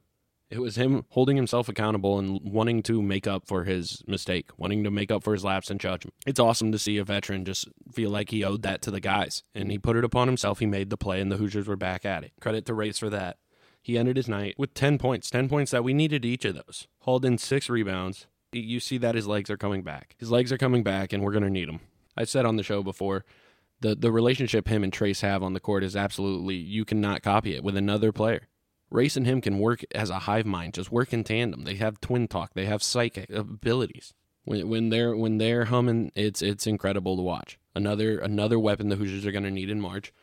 it 0.51 0.59
was 0.59 0.75
him 0.75 1.05
holding 1.11 1.37
himself 1.37 1.69
accountable 1.69 2.19
and 2.19 2.41
wanting 2.43 2.83
to 2.83 3.01
make 3.01 3.25
up 3.25 3.47
for 3.47 3.63
his 3.63 4.03
mistake, 4.05 4.49
wanting 4.57 4.83
to 4.83 4.91
make 4.91 5.09
up 5.09 5.23
for 5.23 5.31
his 5.31 5.45
lapse 5.45 5.71
in 5.71 5.77
judgment. 5.77 6.13
It's 6.27 6.41
awesome 6.41 6.73
to 6.73 6.77
see 6.77 6.97
a 6.97 7.05
veteran 7.05 7.45
just 7.45 7.69
feel 7.93 8.09
like 8.09 8.31
he 8.31 8.43
owed 8.43 8.61
that 8.63 8.81
to 8.81 8.91
the 8.91 8.99
guys, 8.99 9.43
and 9.55 9.71
he 9.71 9.79
put 9.79 9.95
it 9.95 10.03
upon 10.03 10.27
himself. 10.27 10.59
He 10.59 10.65
made 10.65 10.89
the 10.89 10.97
play, 10.97 11.21
and 11.21 11.31
the 11.31 11.37
Hoosiers 11.37 11.67
were 11.67 11.77
back 11.77 12.05
at 12.05 12.25
it. 12.25 12.33
Credit 12.41 12.65
to 12.65 12.73
Race 12.73 12.99
for 12.99 13.09
that. 13.09 13.37
He 13.81 13.97
ended 13.97 14.17
his 14.17 14.27
night 14.27 14.55
with 14.57 14.73
10 14.73 14.97
points, 14.97 15.29
10 15.29 15.47
points 15.47 15.71
that 15.71 15.85
we 15.85 15.93
needed 15.93 16.25
each 16.25 16.43
of 16.43 16.55
those. 16.55 16.87
Hauled 16.99 17.23
in 17.23 17.37
six 17.37 17.69
rebounds. 17.69 18.27
You 18.51 18.81
see 18.81 18.97
that 18.97 19.15
his 19.15 19.27
legs 19.27 19.49
are 19.49 19.57
coming 19.57 19.81
back. 19.83 20.15
His 20.19 20.31
legs 20.31 20.51
are 20.51 20.57
coming 20.57 20.83
back, 20.83 21.13
and 21.13 21.23
we're 21.23 21.31
going 21.31 21.45
to 21.45 21.49
need 21.49 21.69
them. 21.69 21.79
I 22.17 22.25
said 22.25 22.45
on 22.45 22.57
the 22.57 22.63
show 22.63 22.83
before, 22.83 23.23
the, 23.79 23.95
the 23.95 24.11
relationship 24.11 24.67
him 24.67 24.83
and 24.83 24.91
Trayce 24.91 25.21
have 25.21 25.41
on 25.41 25.53
the 25.53 25.61
court 25.61 25.83
is 25.85 25.95
absolutely, 25.95 26.55
you 26.55 26.83
cannot 26.83 27.23
copy 27.23 27.55
it 27.55 27.63
with 27.63 27.77
another 27.77 28.11
player. 28.11 28.49
Race 28.91 29.15
and 29.15 29.25
him 29.25 29.41
can 29.41 29.57
work 29.57 29.83
as 29.95 30.09
a 30.09 30.19
hive 30.19 30.45
mind, 30.45 30.73
just 30.73 30.91
work 30.91 31.13
in 31.13 31.23
tandem. 31.23 31.63
They 31.63 31.75
have 31.75 32.01
twin 32.01 32.27
talk. 32.27 32.53
They 32.53 32.65
have 32.65 32.83
psychic 32.83 33.29
abilities. 33.29 34.13
When, 34.43 34.67
when 34.67 34.89
they're 34.89 35.15
when 35.15 35.37
they're 35.37 35.65
humming, 35.65 36.11
it's 36.15 36.41
it's 36.41 36.67
incredible 36.67 37.15
to 37.15 37.21
watch. 37.21 37.57
Another 37.73 38.19
another 38.19 38.59
weapon 38.59 38.89
the 38.89 38.97
Hoosiers 38.97 39.25
are 39.25 39.31
going 39.31 39.45
to 39.45 39.51
need 39.51 39.69
in 39.69 39.79
March. 39.79 40.13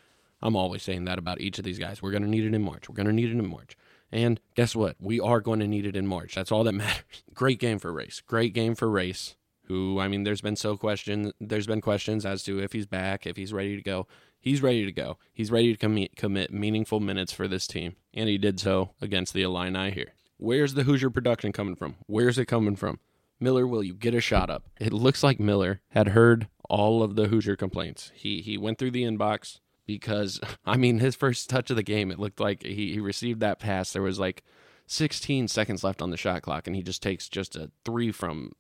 I'm 0.43 0.55
always 0.55 0.83
saying 0.83 1.07
that 1.07 1.19
about 1.19 1.41
each 1.41 1.59
of 1.59 1.65
these 1.65 1.79
guys. 1.79 2.03
We're 2.03 2.13
going 2.13 2.23
to 2.23 2.29
need 2.29 2.45
it 2.45 2.55
in 2.55 2.63
March. 2.63 2.89
We're 2.89 2.95
going 2.95 3.07
to 3.07 3.13
need 3.13 3.31
it 3.31 3.33
in 3.33 3.49
March. 3.49 3.77
And 4.13 4.41
guess 4.55 4.77
what? 4.77 4.97
We 5.01 5.19
are 5.19 5.41
going 5.41 5.61
to 5.61 5.67
need 5.67 5.85
it 5.85 5.97
in 5.97 6.07
March. 6.07 6.35
That's 6.35 6.53
all 6.53 6.65
that 6.65 6.73
matters. 6.75 7.25
Great 7.35 7.59
game 7.59 7.79
for 7.79 7.93
Race. 7.93 8.23
Great 8.27 8.55
game 8.55 8.75
for 8.75 8.89
Race. 8.89 9.37
Who 9.65 9.99
I 10.01 10.09
mean, 10.09 10.25
there's 10.25 10.41
been 10.41 10.57
so 10.57 10.77
question. 10.77 11.33
There's 11.41 11.67
been 11.67 11.81
questions 11.81 12.25
as 12.25 12.43
to 12.45 12.59
if 12.59 12.73
he's 12.73 12.87
back, 12.87 13.27
if 13.27 13.37
he's 13.37 13.53
ready 13.53 13.77
to 13.77 13.83
go. 13.83 14.07
He's 14.49 14.63
ready 14.63 14.87
to 14.87 14.93
go. 14.93 15.19
He's 15.35 15.51
ready 15.51 15.73
to 15.73 15.77
commit, 15.77 16.17
commit 16.17 16.51
meaningful 16.51 17.01
minutes 17.01 17.35
for 17.35 17.47
this 17.47 17.67
team, 17.67 17.97
and 18.15 18.31
he 18.31 18.39
did 18.39 18.59
so 18.59 18.93
against 18.99 19.35
the 19.35 19.43
Illini 19.43 19.91
here. 19.91 20.15
Where's 20.39 20.73
the 20.73 20.85
Hoosier 20.85 21.11
production 21.11 21.53
coming 21.53 21.77
from? 21.77 21.97
Where's 22.07 22.39
it 22.39 22.47
coming 22.47 22.75
from? 22.75 22.99
Miller, 23.39 23.67
will 23.67 23.85
you 23.85 23.93
get 23.93 24.15
a 24.15 24.23
shot 24.23 24.49
up? 24.49 24.65
It 24.81 24.95
looks 24.95 25.23
like 25.23 25.39
Miller 25.39 25.83
had 25.91 26.09
heard 26.09 26.49
all 26.67 27.03
of 27.03 27.15
the 27.15 27.29
Hoosier 27.29 27.57
complaints. 27.57 28.11
He 28.15 28.41
he 28.41 28.57
went 28.57 28.79
through 28.79 28.93
the 28.93 29.03
inbox 29.03 29.61
because 29.85 30.41
I 30.65 30.79
mean 30.79 31.01
his 31.01 31.15
first 31.15 31.51
touch 31.51 31.69
of 31.69 31.77
the 31.77 31.83
game, 31.83 32.11
it 32.11 32.19
looked 32.19 32.41
like 32.41 32.63
he, 32.63 32.95
he 32.95 33.01
received 33.01 33.41
that 33.41 33.61
pass. 33.61 33.93
There 33.93 34.01
was 34.01 34.19
like 34.19 34.45
16 34.87 35.49
seconds 35.49 35.85
left 35.85 36.01
on 36.01 36.11
the 36.11 36.17
shot 36.17 36.41
clock, 36.41 36.67
and 36.67 36.75
he 36.75 36.83
just 36.83 37.03
takes 37.03 37.29
just 37.29 37.55
a 37.55 37.71
three 37.85 38.13
from 38.13 38.53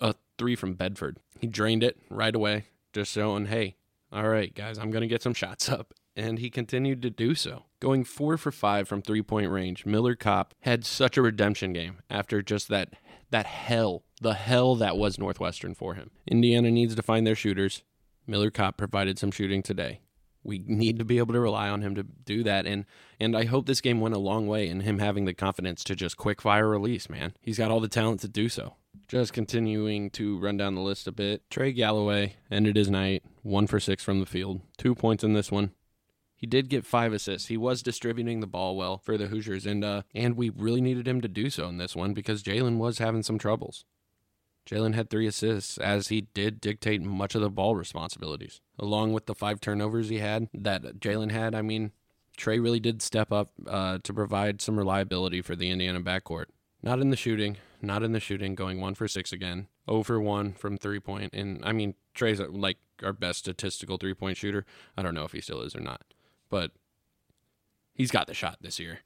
a 0.00 0.14
three 0.38 0.54
from 0.54 0.74
Bedford. 0.74 1.18
He 1.40 1.48
drained 1.48 1.82
it 1.82 1.98
right 2.08 2.36
away, 2.36 2.66
just 2.92 3.10
showing, 3.10 3.46
hey, 3.46 3.74
all 4.14 4.28
right, 4.28 4.54
guys, 4.54 4.78
I'm 4.78 4.92
going 4.92 5.02
to 5.02 5.08
get 5.08 5.22
some 5.22 5.34
shots 5.34 5.68
up. 5.68 5.92
And 6.16 6.38
he 6.38 6.48
continued 6.48 7.02
to 7.02 7.10
do 7.10 7.34
so. 7.34 7.64
Going 7.80 8.04
four 8.04 8.36
for 8.38 8.52
five 8.52 8.86
from 8.86 9.02
three 9.02 9.22
point 9.22 9.50
range, 9.50 9.84
Miller 9.84 10.14
Kopp 10.14 10.54
had 10.60 10.86
such 10.86 11.16
a 11.16 11.22
redemption 11.22 11.72
game 11.72 11.98
after 12.08 12.40
just 12.40 12.68
that 12.68 12.94
that 13.30 13.46
hell, 13.46 14.04
the 14.20 14.34
hell 14.34 14.76
that 14.76 14.96
was 14.96 15.18
Northwestern 15.18 15.74
for 15.74 15.94
him. 15.94 16.12
Indiana 16.28 16.70
needs 16.70 16.94
to 16.94 17.02
find 17.02 17.26
their 17.26 17.34
shooters. 17.34 17.82
Miller 18.28 18.52
Kopp 18.52 18.76
provided 18.76 19.18
some 19.18 19.32
shooting 19.32 19.60
today. 19.60 20.02
We 20.44 20.62
need 20.64 21.00
to 21.00 21.04
be 21.04 21.18
able 21.18 21.34
to 21.34 21.40
rely 21.40 21.68
on 21.68 21.82
him 21.82 21.96
to 21.96 22.04
do 22.04 22.44
that, 22.44 22.64
and 22.64 22.84
and 23.18 23.36
I 23.36 23.46
hope 23.46 23.66
this 23.66 23.80
game 23.80 24.00
went 24.00 24.14
a 24.14 24.18
long 24.18 24.46
way 24.46 24.68
in 24.68 24.80
him 24.80 25.00
having 25.00 25.24
the 25.24 25.34
confidence 25.34 25.82
to 25.84 25.96
just 25.96 26.16
quick 26.16 26.40
fire 26.40 26.68
release. 26.68 27.10
Man, 27.10 27.32
he's 27.40 27.58
got 27.58 27.72
all 27.72 27.80
the 27.80 27.88
talent 27.88 28.20
to 28.20 28.28
do 28.28 28.48
so. 28.48 28.74
Just 29.08 29.32
continuing 29.32 30.10
to 30.10 30.38
run 30.38 30.56
down 30.56 30.74
the 30.74 30.80
list 30.80 31.06
a 31.06 31.12
bit. 31.12 31.48
Trey 31.50 31.72
Galloway 31.72 32.34
ended 32.50 32.76
his 32.76 32.90
night 32.90 33.22
one 33.42 33.66
for 33.66 33.78
six 33.78 34.02
from 34.02 34.20
the 34.20 34.26
field, 34.26 34.60
two 34.78 34.94
points 34.94 35.22
in 35.22 35.34
this 35.34 35.52
one. 35.52 35.72
He 36.36 36.46
did 36.46 36.68
get 36.68 36.84
five 36.84 37.12
assists. 37.12 37.48
He 37.48 37.56
was 37.56 37.82
distributing 37.82 38.40
the 38.40 38.46
ball 38.46 38.76
well 38.76 38.98
for 38.98 39.16
the 39.16 39.28
Hoosiers, 39.28 39.66
and 39.66 39.84
uh, 39.84 40.02
and 40.14 40.36
we 40.36 40.50
really 40.50 40.80
needed 40.80 41.08
him 41.08 41.20
to 41.20 41.28
do 41.28 41.48
so 41.48 41.68
in 41.68 41.78
this 41.78 41.96
one 41.96 42.12
because 42.12 42.42
Jalen 42.42 42.78
was 42.78 42.98
having 42.98 43.22
some 43.22 43.38
troubles. 43.38 43.84
Jalen 44.66 44.94
had 44.94 45.10
three 45.10 45.26
assists, 45.26 45.78
as 45.78 46.08
he 46.08 46.22
did 46.22 46.60
dictate 46.60 47.02
much 47.02 47.34
of 47.34 47.42
the 47.42 47.50
ball 47.50 47.76
responsibilities, 47.76 48.60
along 48.78 49.12
with 49.12 49.26
the 49.26 49.34
five 49.34 49.60
turnovers 49.60 50.08
he 50.08 50.18
had 50.18 50.48
that 50.54 51.00
Jalen 51.00 51.30
had. 51.30 51.54
I 51.54 51.62
mean, 51.62 51.92
Trey 52.36 52.58
really 52.58 52.80
did 52.80 53.02
step 53.02 53.30
up 53.30 53.52
uh, 53.66 53.98
to 54.02 54.14
provide 54.14 54.62
some 54.62 54.78
reliability 54.78 55.42
for 55.42 55.54
the 55.54 55.70
Indiana 55.70 56.00
backcourt. 56.00 56.46
Not 56.82 57.00
in 57.00 57.10
the 57.10 57.16
shooting, 57.16 57.56
not 57.84 58.02
in 58.02 58.12
the 58.12 58.20
shooting, 58.20 58.54
going 58.54 58.80
one 58.80 58.94
for 58.94 59.08
six 59.08 59.32
again, 59.32 59.68
over 59.86 60.20
one 60.20 60.52
from 60.52 60.76
three 60.76 61.00
point. 61.00 61.34
And 61.34 61.60
I 61.64 61.72
mean, 61.72 61.94
Trey's 62.14 62.40
like 62.40 62.78
our 63.02 63.12
best 63.12 63.40
statistical 63.40 63.96
three 63.96 64.14
point 64.14 64.36
shooter. 64.36 64.64
I 64.96 65.02
don't 65.02 65.14
know 65.14 65.24
if 65.24 65.32
he 65.32 65.40
still 65.40 65.60
is 65.62 65.74
or 65.74 65.80
not, 65.80 66.02
but 66.50 66.72
he's 67.94 68.10
got 68.10 68.26
the 68.26 68.34
shot 68.34 68.58
this 68.60 68.78
year. 68.78 69.00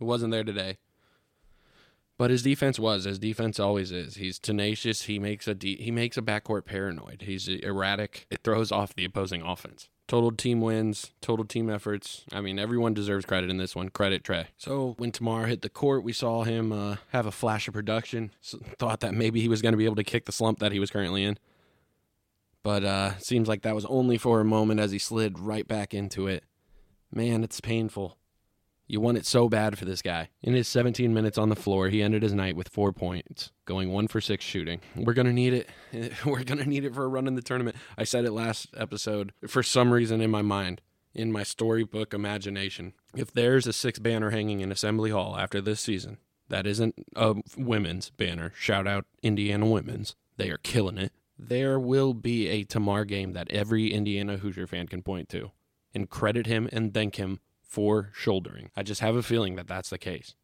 It 0.00 0.04
wasn't 0.04 0.32
there 0.32 0.44
today. 0.44 0.78
But 2.18 2.30
his 2.30 2.42
defense 2.42 2.78
was, 2.78 3.06
as 3.06 3.18
defense 3.18 3.60
always 3.60 3.92
is. 3.92 4.14
He's 4.16 4.38
tenacious. 4.38 5.02
He 5.02 5.18
makes 5.18 5.46
a 5.46 5.54
de- 5.54 5.76
he 5.76 5.90
makes 5.90 6.16
a 6.16 6.22
backcourt 6.22 6.64
paranoid. 6.64 7.22
He's 7.22 7.46
erratic. 7.46 8.26
It 8.30 8.42
throws 8.42 8.72
off 8.72 8.94
the 8.94 9.04
opposing 9.04 9.42
offense. 9.42 9.90
Total 10.08 10.30
team 10.30 10.60
wins, 10.60 11.12
total 11.20 11.44
team 11.44 11.68
efforts. 11.68 12.24
I 12.32 12.40
mean, 12.40 12.58
everyone 12.58 12.94
deserves 12.94 13.26
credit 13.26 13.50
in 13.50 13.56
this 13.56 13.74
one. 13.74 13.88
Credit 13.88 14.22
Trey. 14.22 14.46
So 14.56 14.94
when 14.98 15.10
Tamar 15.10 15.46
hit 15.46 15.62
the 15.62 15.68
court, 15.68 16.04
we 16.04 16.12
saw 16.12 16.44
him 16.44 16.72
uh, 16.72 16.96
have 17.08 17.26
a 17.26 17.32
flash 17.32 17.66
of 17.66 17.74
production. 17.74 18.30
So, 18.40 18.58
thought 18.78 19.00
that 19.00 19.14
maybe 19.14 19.40
he 19.40 19.48
was 19.48 19.62
going 19.62 19.72
to 19.72 19.78
be 19.78 19.84
able 19.84 19.96
to 19.96 20.04
kick 20.04 20.24
the 20.24 20.32
slump 20.32 20.60
that 20.60 20.70
he 20.70 20.78
was 20.78 20.90
currently 20.90 21.24
in. 21.24 21.38
But 22.62 22.84
uh, 22.84 23.18
seems 23.18 23.48
like 23.48 23.62
that 23.62 23.74
was 23.74 23.84
only 23.86 24.16
for 24.16 24.40
a 24.40 24.44
moment 24.44 24.80
as 24.80 24.92
he 24.92 24.98
slid 24.98 25.38
right 25.40 25.66
back 25.66 25.92
into 25.92 26.28
it. 26.28 26.44
Man, 27.12 27.42
it's 27.44 27.60
painful. 27.60 28.16
You 28.88 29.00
want 29.00 29.18
it 29.18 29.26
so 29.26 29.48
bad 29.48 29.76
for 29.76 29.84
this 29.84 30.00
guy. 30.00 30.28
In 30.42 30.54
his 30.54 30.68
17 30.68 31.12
minutes 31.12 31.38
on 31.38 31.48
the 31.48 31.56
floor, 31.56 31.88
he 31.88 32.02
ended 32.02 32.22
his 32.22 32.32
night 32.32 32.54
with 32.54 32.68
four 32.68 32.92
points, 32.92 33.50
going 33.64 33.90
one 33.90 34.06
for 34.06 34.20
six 34.20 34.44
shooting. 34.44 34.80
We're 34.94 35.14
to 35.14 35.32
need 35.32 35.52
it. 35.54 36.12
We're 36.24 36.44
to 36.44 36.68
need 36.68 36.84
it 36.84 36.94
for 36.94 37.04
a 37.04 37.08
run 37.08 37.26
in 37.26 37.34
the 37.34 37.42
tournament. 37.42 37.76
I 37.98 38.04
said 38.04 38.24
it 38.24 38.32
last 38.32 38.68
episode. 38.76 39.32
For 39.46 39.62
some 39.62 39.92
reason 39.92 40.20
in 40.20 40.30
my 40.30 40.42
mind, 40.42 40.82
in 41.14 41.32
my 41.32 41.42
storybook 41.42 42.14
imagination, 42.14 42.92
if 43.16 43.32
there's 43.32 43.66
a 43.66 43.72
six 43.72 43.98
banner 43.98 44.30
hanging 44.30 44.60
in 44.60 44.70
Assembly 44.70 45.10
Hall 45.10 45.36
after 45.36 45.60
this 45.60 45.80
season, 45.80 46.18
that 46.48 46.66
isn't 46.66 46.94
a 47.16 47.34
women's 47.56 48.10
banner. 48.10 48.52
Shout 48.56 48.86
out 48.86 49.06
Indiana 49.22 49.66
women's. 49.66 50.14
They 50.36 50.50
are 50.50 50.58
killing 50.58 50.98
it. 50.98 51.12
There 51.38 51.80
will 51.80 52.14
be 52.14 52.48
a 52.48 52.64
Tamar 52.64 53.04
game 53.04 53.32
that 53.32 53.50
every 53.50 53.92
Indiana 53.92 54.36
Hoosier 54.36 54.66
fan 54.66 54.86
can 54.86 55.02
point 55.02 55.28
to 55.30 55.50
and 55.94 56.08
credit 56.08 56.46
him 56.46 56.68
and 56.72 56.94
thank 56.94 57.16
him 57.16 57.40
for 57.66 58.10
shouldering. 58.14 58.70
I 58.76 58.82
just 58.82 59.00
have 59.00 59.16
a 59.16 59.22
feeling 59.22 59.56
that 59.56 59.68
that's 59.68 59.90
the 59.90 59.98
case. 59.98 60.34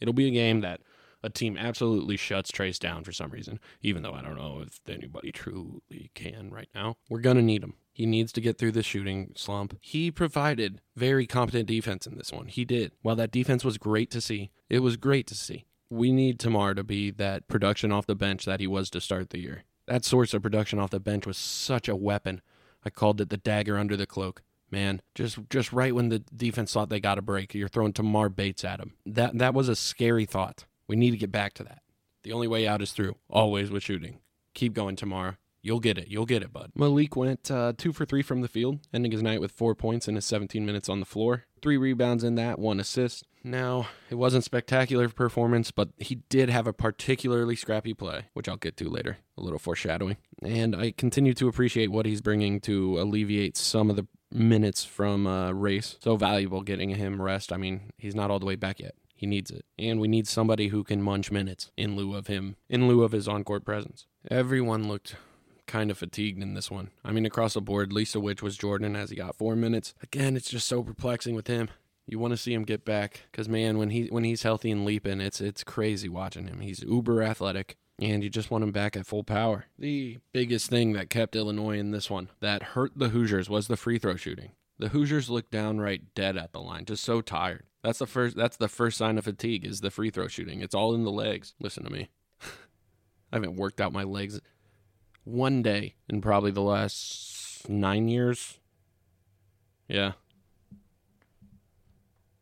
It'll 0.00 0.14
be 0.14 0.28
a 0.28 0.32
game 0.32 0.60
that 0.60 0.80
a 1.22 1.30
team 1.30 1.56
absolutely 1.56 2.16
shuts 2.16 2.50
Trayce 2.50 2.78
down 2.78 3.02
for 3.04 3.12
some 3.12 3.30
reason, 3.30 3.58
even 3.82 4.02
though 4.02 4.12
I 4.12 4.22
don't 4.22 4.36
know 4.36 4.62
if 4.64 4.78
anybody 4.88 5.32
truly 5.32 6.10
can 6.14 6.50
right 6.50 6.68
now. 6.74 6.96
We're 7.08 7.20
going 7.20 7.36
to 7.36 7.42
need 7.42 7.64
him. 7.64 7.74
He 7.92 8.06
needs 8.06 8.32
to 8.32 8.40
get 8.40 8.58
through 8.58 8.72
the 8.72 8.84
shooting 8.84 9.32
slump. 9.34 9.76
He 9.80 10.12
provided 10.12 10.80
very 10.94 11.26
competent 11.26 11.66
defense 11.66 12.06
in 12.06 12.16
this 12.16 12.32
one. 12.32 12.46
He 12.46 12.64
did. 12.64 12.92
While 13.02 13.16
that 13.16 13.32
defense 13.32 13.64
was 13.64 13.78
great 13.78 14.10
to 14.12 14.20
see, 14.20 14.50
it 14.70 14.80
was 14.80 14.96
great 14.96 15.26
to 15.28 15.34
see. 15.34 15.66
We 15.90 16.12
need 16.12 16.38
Tamar 16.38 16.74
to 16.74 16.84
be 16.84 17.10
that 17.12 17.48
production 17.48 17.90
off 17.90 18.06
the 18.06 18.14
bench 18.14 18.44
that 18.44 18.60
he 18.60 18.66
was 18.68 18.90
to 18.90 19.00
start 19.00 19.30
the 19.30 19.40
year. 19.40 19.64
That 19.88 20.04
source 20.04 20.34
of 20.34 20.42
production 20.42 20.78
off 20.78 20.90
the 20.90 21.00
bench 21.00 21.26
was 21.26 21.38
such 21.38 21.88
a 21.88 21.96
weapon. 21.96 22.42
I 22.84 22.90
called 22.90 23.20
it 23.20 23.30
the 23.30 23.36
dagger 23.36 23.76
under 23.76 23.96
the 23.96 24.06
cloak 24.06 24.42
man. 24.70 25.02
Just 25.14 25.38
just 25.50 25.72
right 25.72 25.94
when 25.94 26.08
the 26.08 26.20
defense 26.34 26.72
thought 26.72 26.88
they 26.88 27.00
got 27.00 27.18
a 27.18 27.22
break, 27.22 27.54
you're 27.54 27.68
throwing 27.68 27.92
Tamar 27.92 28.28
Bates 28.28 28.64
at 28.64 28.80
him. 28.80 28.94
That 29.06 29.38
that 29.38 29.54
was 29.54 29.68
a 29.68 29.76
scary 29.76 30.24
thought. 30.24 30.64
We 30.86 30.96
need 30.96 31.10
to 31.10 31.16
get 31.16 31.32
back 31.32 31.54
to 31.54 31.64
that. 31.64 31.82
The 32.22 32.32
only 32.32 32.48
way 32.48 32.66
out 32.66 32.82
is 32.82 32.92
through, 32.92 33.16
always 33.30 33.70
with 33.70 33.82
shooting. 33.82 34.18
Keep 34.54 34.74
going 34.74 34.96
Tamar. 34.96 35.38
You'll 35.60 35.80
get 35.80 35.98
it. 35.98 36.08
You'll 36.08 36.26
get 36.26 36.42
it, 36.42 36.52
bud. 36.52 36.70
Malik 36.74 37.16
went 37.16 37.50
uh, 37.50 37.72
two 37.76 37.92
for 37.92 38.04
three 38.04 38.22
from 38.22 38.42
the 38.42 38.48
field, 38.48 38.78
ending 38.92 39.12
his 39.12 39.22
night 39.22 39.40
with 39.40 39.52
four 39.52 39.74
points 39.74 40.08
in 40.08 40.14
his 40.14 40.24
17 40.24 40.64
minutes 40.64 40.88
on 40.88 41.00
the 41.00 41.06
floor. 41.06 41.44
Three 41.60 41.76
rebounds 41.76 42.22
in 42.22 42.36
that, 42.36 42.58
one 42.58 42.78
assist. 42.78 43.24
Now, 43.42 43.88
it 44.10 44.14
wasn't 44.14 44.44
spectacular 44.44 45.08
performance, 45.08 45.70
but 45.70 45.90
he 45.96 46.16
did 46.28 46.48
have 46.48 46.66
a 46.66 46.72
particularly 46.72 47.56
scrappy 47.56 47.94
play, 47.94 48.26
which 48.34 48.48
I'll 48.48 48.56
get 48.56 48.76
to 48.78 48.88
later. 48.88 49.18
A 49.36 49.42
little 49.42 49.58
foreshadowing. 49.58 50.16
And 50.42 50.76
I 50.76 50.92
continue 50.92 51.34
to 51.34 51.48
appreciate 51.48 51.90
what 51.90 52.06
he's 52.06 52.20
bringing 52.20 52.60
to 52.60 53.00
alleviate 53.00 53.56
some 53.56 53.90
of 53.90 53.96
the 53.96 54.06
minutes 54.32 54.84
from 54.84 55.26
uh, 55.26 55.52
race. 55.52 55.96
So 56.00 56.16
valuable 56.16 56.62
getting 56.62 56.90
him 56.90 57.20
rest. 57.20 57.52
I 57.52 57.56
mean, 57.56 57.92
he's 57.96 58.14
not 58.14 58.30
all 58.30 58.38
the 58.38 58.46
way 58.46 58.56
back 58.56 58.80
yet. 58.80 58.94
He 59.14 59.26
needs 59.26 59.50
it. 59.50 59.64
And 59.78 60.00
we 60.00 60.06
need 60.06 60.28
somebody 60.28 60.68
who 60.68 60.84
can 60.84 61.02
munch 61.02 61.30
minutes 61.30 61.72
in 61.76 61.96
lieu 61.96 62.14
of 62.14 62.28
him, 62.28 62.56
in 62.68 62.86
lieu 62.86 63.02
of 63.02 63.12
his 63.12 63.26
on 63.26 63.42
court 63.42 63.64
presence. 63.64 64.06
Everyone 64.30 64.86
looked 64.86 65.16
kind 65.66 65.90
of 65.90 65.98
fatigued 65.98 66.42
in 66.42 66.54
this 66.54 66.70
one. 66.70 66.90
I 67.04 67.12
mean, 67.12 67.26
across 67.26 67.54
the 67.54 67.60
board, 67.60 67.92
least 67.92 68.14
of 68.14 68.22
which 68.22 68.42
was 68.42 68.56
Jordan 68.56 68.96
as 68.96 69.10
he 69.10 69.16
got 69.16 69.36
four 69.36 69.56
minutes. 69.56 69.94
Again, 70.02 70.36
it's 70.36 70.50
just 70.50 70.68
so 70.68 70.82
perplexing 70.82 71.34
with 71.34 71.48
him. 71.48 71.68
You 72.06 72.18
want 72.18 72.32
to 72.32 72.38
see 72.38 72.54
him 72.54 72.64
get 72.64 72.84
back 72.84 73.22
because 73.30 73.48
man, 73.48 73.76
when 73.76 73.90
he 73.90 74.06
when 74.06 74.24
he's 74.24 74.42
healthy 74.42 74.70
and 74.70 74.84
leaping, 74.84 75.20
it's 75.20 75.40
it's 75.40 75.62
crazy 75.62 76.08
watching 76.08 76.46
him. 76.46 76.60
He's 76.60 76.82
uber 76.82 77.22
athletic. 77.22 77.76
And 78.00 78.22
you 78.22 78.30
just 78.30 78.50
want 78.50 78.64
him 78.64 78.72
back 78.72 78.96
at 78.96 79.06
full 79.06 79.24
power. 79.24 79.66
The 79.78 80.18
biggest 80.32 80.70
thing 80.70 80.92
that 80.92 81.10
kept 81.10 81.34
Illinois 81.34 81.78
in 81.78 81.90
this 81.90 82.08
one 82.08 82.28
that 82.40 82.62
hurt 82.62 82.92
the 82.96 83.08
Hoosiers 83.08 83.50
was 83.50 83.68
the 83.68 83.76
free 83.76 83.98
throw 83.98 84.16
shooting. 84.16 84.52
The 84.78 84.88
Hoosiers 84.88 85.28
looked 85.28 85.50
downright 85.50 86.14
dead 86.14 86.36
at 86.36 86.52
the 86.52 86.60
line, 86.60 86.84
just 86.84 87.02
so 87.02 87.20
tired. 87.20 87.64
That's 87.82 87.98
the 87.98 88.06
first 88.06 88.36
that's 88.36 88.56
the 88.56 88.68
first 88.68 88.98
sign 88.98 89.18
of 89.18 89.24
fatigue 89.24 89.64
is 89.64 89.80
the 89.80 89.90
free 89.90 90.10
throw 90.10 90.28
shooting. 90.28 90.60
It's 90.60 90.74
all 90.74 90.94
in 90.94 91.04
the 91.04 91.10
legs. 91.10 91.54
Listen 91.60 91.84
to 91.84 91.90
me. 91.90 92.10
I 92.42 93.36
haven't 93.36 93.56
worked 93.56 93.80
out 93.80 93.92
my 93.92 94.04
legs 94.04 94.40
one 95.24 95.62
day 95.62 95.94
in 96.08 96.20
probably 96.20 96.50
the 96.50 96.62
last 96.62 97.68
9 97.68 98.08
years. 98.08 98.58
Yeah. 99.88 100.12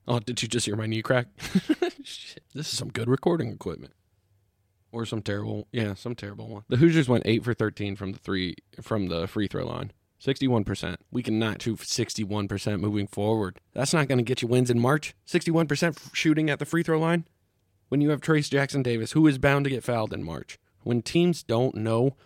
Oh, 0.07 0.21
did 0.21 0.41
you 0.41 0.49
just 0.49 0.67
hear 0.67 0.77
my 0.77 0.87
knee 0.87 1.03
crack? 1.03 1.27
Shit, 2.05 2.45
this 2.55 2.73
is 2.73 2.79
some 2.79 2.91
good 2.91 3.09
recording 3.09 3.51
equipment. 3.51 3.93
Or 4.93 5.05
some 5.05 5.23
terrible, 5.23 5.69
yeah, 5.73 5.95
some 5.95 6.15
terrible 6.15 6.49
one. 6.49 6.63
The 6.69 6.77
Hoosiers 6.77 7.09
went 7.09 7.27
8 7.27 7.45
for 7.45 7.55
13 7.55 7.97
from 7.97 8.13
the 8.13 8.19
3 8.19 8.55
from 8.81 9.09
the 9.09 9.27
free 9.27 9.47
throw 9.47 9.67
line. 9.67 9.93
61%. 10.21 10.97
We 11.11 11.23
cannot 11.23 11.61
shoot 11.61 11.79
61% 11.81 12.81
moving 12.81 13.07
forward. 13.07 13.61
That's 13.75 13.93
not 13.93 14.09
going 14.09 14.19
to 14.19 14.25
get 14.25 14.43
you 14.43 14.49
wins 14.49 14.71
in 14.71 14.81
March. 14.81 15.15
61% 15.27 16.15
shooting 16.15 16.49
at 16.49 16.59
the 16.59 16.65
free 16.65 16.83
throw 16.83 16.99
line. 16.99 17.27
When 17.89 18.01
you 18.01 18.11
have 18.11 18.21
Trayce 18.21 18.51
Jackson 18.51 18.83
Davis, 18.83 19.13
who 19.13 19.27
is 19.27 19.39
bound 19.39 19.65
to 19.65 19.71
get 19.71 19.85
fouled 19.85 20.13
in 20.13 20.25
March. 20.25 20.59
When 20.83 21.03
teams 21.03 21.43
don't 21.43 21.75
know 21.75 22.17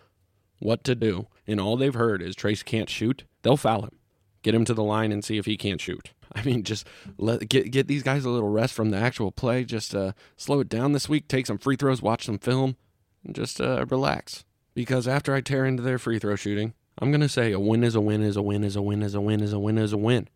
what 0.58 0.84
to 0.84 0.94
do 0.94 1.26
and 1.46 1.60
all 1.60 1.76
they've 1.76 1.94
heard 1.94 2.22
is 2.22 2.36
Trayce 2.36 2.64
can't 2.64 2.88
shoot, 2.88 3.24
they'll 3.42 3.56
foul 3.56 3.82
him. 3.82 3.98
Get 4.42 4.54
him 4.54 4.64
to 4.66 4.74
the 4.74 4.84
line 4.84 5.12
and 5.12 5.24
see 5.24 5.36
if 5.36 5.46
he 5.46 5.56
can't 5.56 5.80
shoot. 5.80 6.12
I 6.34 6.42
mean, 6.42 6.62
just 6.62 6.86
let 7.18 7.48
get 7.48 7.70
get 7.70 7.88
these 7.88 8.02
guys 8.02 8.24
a 8.24 8.30
little 8.30 8.48
rest 8.48 8.74
from 8.74 8.90
the 8.90 8.96
actual 8.96 9.32
play. 9.32 9.64
Just 9.64 9.94
uh, 9.94 10.12
slow 10.36 10.60
it 10.60 10.68
down 10.68 10.92
this 10.92 11.08
week. 11.08 11.28
Take 11.28 11.46
some 11.46 11.58
free 11.58 11.76
throws, 11.76 12.02
watch 12.02 12.26
some 12.26 12.38
film, 12.38 12.76
and 13.24 13.34
just 13.34 13.60
uh, 13.60 13.84
relax. 13.88 14.44
Because 14.74 15.08
after 15.08 15.34
I 15.34 15.40
tear 15.40 15.66
into 15.66 15.82
their 15.82 15.98
free 15.98 16.18
throw 16.18 16.36
shooting, 16.36 16.74
I'm 16.98 17.12
to 17.12 17.28
say 17.28 17.52
a 17.52 17.60
win 17.60 17.82
is 17.82 17.94
a 17.94 18.00
win 18.00 18.22
is 18.22 18.36
a 18.36 18.42
win 18.42 18.62
is 18.62 18.76
a 18.76 18.82
win 18.82 19.02
is 19.02 19.14
a 19.14 19.20
win 19.20 19.40
is 19.40 19.52
a 19.52 19.58
win 19.58 19.78
is 19.78 19.92
a 19.92 19.98
win. 19.98 20.28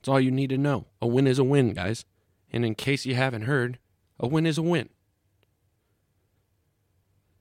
That's 0.00 0.08
all 0.08 0.20
you 0.20 0.30
need 0.30 0.50
to 0.50 0.58
know. 0.58 0.86
A 1.00 1.06
win 1.06 1.26
is 1.26 1.38
a 1.38 1.44
win, 1.44 1.72
guys. 1.72 2.04
And 2.52 2.64
in 2.64 2.74
case 2.74 3.06
you 3.06 3.14
haven't 3.14 3.42
heard, 3.42 3.78
a 4.18 4.26
win 4.26 4.46
is 4.46 4.58
a 4.58 4.62
win. 4.62 4.88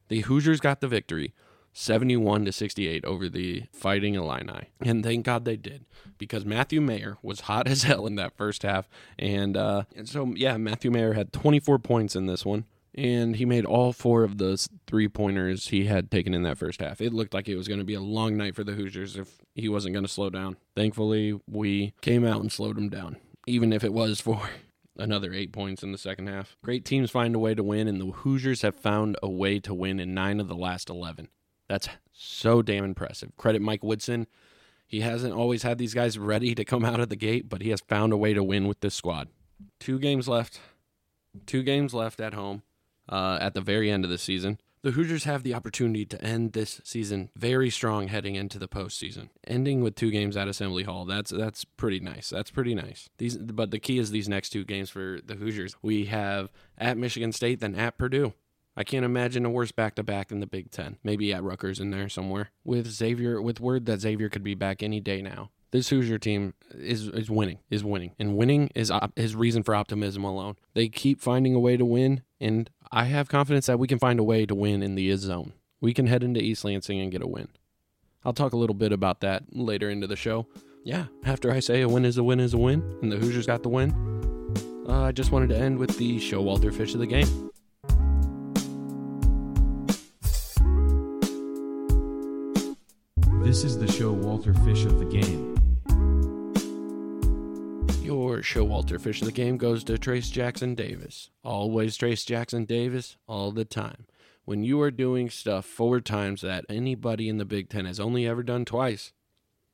The 0.10 0.22
Hoosiers 0.22 0.60
got 0.60 0.80
the 0.80 0.88
victory 0.88 1.34
71 1.74 2.46
to 2.46 2.52
68 2.52 3.04
over 3.06 3.28
the 3.28 3.64
Fighting 3.74 4.16
Illini. 4.16 4.70
And 4.82 5.04
thank 5.04 5.26
God 5.26 5.46
they 5.46 5.58
did 5.58 5.86
because 6.18 6.46
Matthew 6.46 6.82
Mayer 6.82 7.18
was 7.22 7.42
hot 7.42 7.68
as 7.74 7.84
hell 7.84 8.06
in 8.06 8.16
that 8.16 8.38
first 8.38 8.64
half. 8.64 8.88
And, 9.20 9.58
uh, 9.58 9.84
and 9.96 10.08
so, 10.08 10.34
yeah, 10.36 10.58
Matthew 10.58 10.92
Mayer 10.92 11.14
had 11.14 11.34
24 11.34 11.80
points 11.80 12.16
in 12.16 12.28
this 12.28 12.46
one 12.46 12.66
and 12.96 13.36
he 13.36 13.46
made 13.46 13.66
all 13.66 13.92
four 13.92 14.24
of 14.24 14.38
those 14.38 14.70
three 14.88 15.08
pointers 15.08 15.70
he 15.70 15.86
had 15.86 16.12
taken 16.12 16.34
in 16.34 16.44
that 16.44 16.58
first 16.58 16.82
half. 16.82 17.02
It 17.02 17.14
looked 17.14 17.34
like 17.34 17.48
it 17.48 17.56
was 17.56 17.68
going 17.68 17.80
to 17.80 17.86
be 17.86 17.96
a 17.96 18.02
long 18.02 18.38
night 18.38 18.56
for 18.56 18.64
the 18.64 18.74
Hoosiers 18.74 19.18
if 19.18 19.38
he 19.56 19.68
wasn't 19.68 19.94
going 19.94 20.06
to 20.06 20.12
slow 20.12 20.30
down. 20.30 20.58
Thankfully, 20.76 21.40
we 21.48 21.94
came 22.02 22.26
out 22.26 22.42
and 22.42 22.52
slowed 22.52 22.78
him 22.78 22.90
down, 22.90 23.18
even 23.48 23.74
if 23.74 23.84
it 23.84 23.94
was 23.94 24.22
for 24.22 24.42
another 24.98 25.34
eight 25.34 25.52
points 25.52 25.82
in 25.82 25.92
the 25.92 25.98
second 25.98 26.28
half. 26.28 26.56
Great 26.64 26.86
teams 26.86 27.10
find 27.10 27.36
a 27.36 27.40
way 27.40 27.56
to 27.56 27.64
win, 27.64 27.88
and 27.88 28.00
the 28.00 28.12
Hoosiers 28.12 28.62
have 28.62 28.76
found 28.76 29.18
a 29.24 29.30
way 29.30 29.60
to 29.60 29.74
win 29.74 30.00
in 30.00 30.14
nine 30.14 30.40
of 30.40 30.48
the 30.48 30.56
last 30.56 30.90
11. 30.90 31.30
That's 31.68 31.90
so 32.12 32.62
damn 32.62 32.84
impressive. 32.84 33.36
Credit 33.38 33.62
Mike 33.62 33.84
Woodson. 33.84 34.28
He 34.86 35.02
hasn't 35.02 35.34
always 35.34 35.64
had 35.64 35.78
these 35.78 35.94
guys 35.94 36.20
ready 36.20 36.54
to 36.54 36.64
come 36.66 36.86
out 36.86 37.00
of 37.00 37.10
the 37.10 37.16
gate, 37.16 37.50
but 37.50 37.62
he 37.62 37.70
has 37.70 37.82
found 37.82 38.14
a 38.14 38.18
way 38.18 38.34
to 38.34 38.44
win 38.44 38.68
with 38.68 38.82
this 38.82 38.94
squad. 38.94 39.30
Two 39.80 39.98
games 39.98 40.28
left. 40.28 40.60
Two 41.46 41.64
games 41.64 41.94
left 41.94 42.20
at 42.20 42.34
home 42.34 42.62
uh, 43.10 43.40
at 43.42 43.54
the 43.54 43.62
very 43.62 43.90
end 43.90 44.04
of 44.04 44.12
the 44.12 44.18
season. 44.18 44.60
The 44.84 44.92
Hoosiers 44.92 45.24
have 45.24 45.44
the 45.44 45.54
opportunity 45.54 46.06
to 46.06 46.22
end 46.22 46.52
this 46.52 46.82
season 46.84 47.30
very 47.38 47.70
strong 47.70 48.10
heading 48.10 48.36
into 48.36 48.60
the 48.60 48.68
postseason. 48.68 49.30
Ending 49.48 49.82
with 49.82 49.96
two 49.96 50.12
games 50.12 50.36
at 50.36 50.50
Assembly 50.50 50.84
Hall, 50.84 51.06
that's 51.06 51.32
that's 51.32 51.64
pretty 51.64 52.02
nice. 52.02 52.30
That's 52.30 52.52
pretty 52.52 52.76
nice. 52.76 53.10
These, 53.18 53.38
but 53.38 53.72
the 53.72 53.80
key 53.80 53.98
is 53.98 54.12
these 54.12 54.28
next 54.28 54.50
two 54.50 54.66
games 54.66 54.90
for 54.90 55.20
the 55.24 55.36
Hoosiers. 55.36 55.78
We 55.82 56.06
have 56.06 56.52
at 56.78 56.98
Michigan 56.98 57.32
State, 57.32 57.62
then 57.62 57.76
at 57.76 57.98
Purdue. 57.98 58.34
I 58.76 58.84
can't 58.84 59.06
imagine 59.06 59.46
a 59.46 59.50
worse 59.50 59.72
back 59.72 59.96
to 59.96 60.04
back 60.04 60.32
in 60.32 60.40
the 60.40 60.48
Big 60.48 60.72
Ten. 60.72 60.98
Maybe 61.04 61.32
at 61.34 61.44
Rutgers 61.44 61.80
in 61.80 61.92
there 61.92 62.10
somewhere. 62.10 62.52
With 62.64 62.88
Xavier, 62.88 63.42
with 63.42 63.60
word 63.60 63.86
that 63.86 64.02
Xavier 64.02 64.30
could 64.30 64.44
be 64.44 64.56
back 64.56 64.82
any 64.82 65.00
day 65.00 65.22
now. 65.22 65.52
This 65.72 65.90
Hoosier 65.90 66.20
team 66.20 66.54
is 66.72 67.08
is 67.08 67.32
winning, 67.32 67.58
is 67.72 67.84
winning, 67.84 68.12
and 68.20 68.38
winning 68.38 68.70
is 68.76 68.92
op- 68.92 69.18
his 69.18 69.36
reason 69.36 69.64
for 69.64 69.74
optimism 69.74 70.24
alone. 70.24 70.56
They 70.76 70.88
keep 70.88 71.20
finding 71.20 71.56
a 71.56 71.60
way 71.60 71.78
to 71.78 71.86
win, 71.86 72.22
and 72.40 72.70
I 72.92 73.06
have 73.06 73.28
confidence 73.28 73.66
that 73.66 73.80
we 73.80 73.88
can 73.88 73.98
find 73.98 74.20
a 74.20 74.24
way 74.24 74.46
to 74.46 74.54
win 74.54 74.84
in 74.84 74.94
the 74.94 75.10
Izzone. 75.10 75.54
We 75.82 75.94
can 75.94 76.06
head 76.06 76.24
into 76.24 76.42
East 76.42 76.64
Lansing 76.64 77.00
and 77.00 77.12
get 77.12 77.24
a 77.24 77.28
win. 77.28 77.48
I'll 78.24 78.34
talk 78.34 78.54
a 78.54 78.58
little 78.58 78.76
bit 78.76 78.92
about 78.92 79.22
that 79.22 79.46
later 79.52 79.90
into 79.90 80.06
the 80.06 80.16
show. 80.16 80.48
Yeah, 80.84 81.06
after 81.26 81.52
I 81.52 81.60
say 81.60 81.82
a 81.82 81.90
win 81.90 82.06
is 82.06 82.18
a 82.18 82.24
win 82.24 82.40
is 82.40 82.54
a 82.54 82.60
win, 82.60 82.82
and 83.02 83.12
the 83.12 83.18
Hoosiers 83.18 83.48
got 83.48 83.64
the 83.64 83.70
win, 83.70 83.92
uh, 84.88 85.02
I 85.02 85.12
just 85.12 85.32
wanted 85.32 85.50
to 85.50 85.58
end 85.58 85.80
with 85.80 85.98
the 85.98 86.18
Showalter 86.18 86.74
Fish 86.74 86.94
of 86.94 87.00
the 87.00 87.08
game. 87.08 87.50
This 93.54 93.66
is 93.66 93.78
the 93.78 93.86
Showalter 93.86 94.56
Fish 94.66 94.84
of 94.86 94.98
the 94.98 95.06
game. 95.06 95.54
Your 98.04 98.40
Showalter 98.40 99.00
Fish 99.00 99.22
of 99.22 99.28
the 99.28 99.32
game 99.32 99.58
goes 99.58 99.84
to 99.84 99.94
Trayce 99.94 100.32
Jackson 100.32 100.74
Davis. 100.74 101.30
Always 101.44 101.96
Trayce 101.96 102.26
Jackson 102.26 102.66
Davis, 102.66 103.16
all 103.28 103.52
the 103.52 103.64
time. 103.64 104.08
When 104.44 104.64
you 104.64 104.82
are 104.82 104.90
doing 104.90 105.30
stuff 105.30 105.68
four 105.68 106.02
times 106.02 106.42
that 106.42 106.66
anybody 106.68 107.30
in 107.30 107.38
the 107.38 107.46
Big 107.46 107.70
Ten 107.70 107.86
has 107.86 108.00
only 108.00 108.26
ever 108.26 108.42
done 108.42 108.66
twice, 108.66 109.14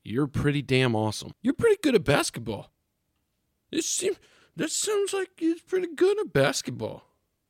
you're 0.04 0.28
pretty 0.28 0.62
damn 0.62 0.94
awesome. 0.94 1.32
You're 1.42 1.54
pretty 1.54 1.80
good 1.82 1.96
at 1.96 2.04
basketball. 2.04 2.74
This 3.72 3.86
seems 3.86 4.18
that 4.58 4.72
sounds 4.72 5.13
like 5.13 5.30
he's 5.38 5.62
pretty 5.62 5.88
good 5.96 6.20
at 6.20 6.34
basketball. 6.34 7.09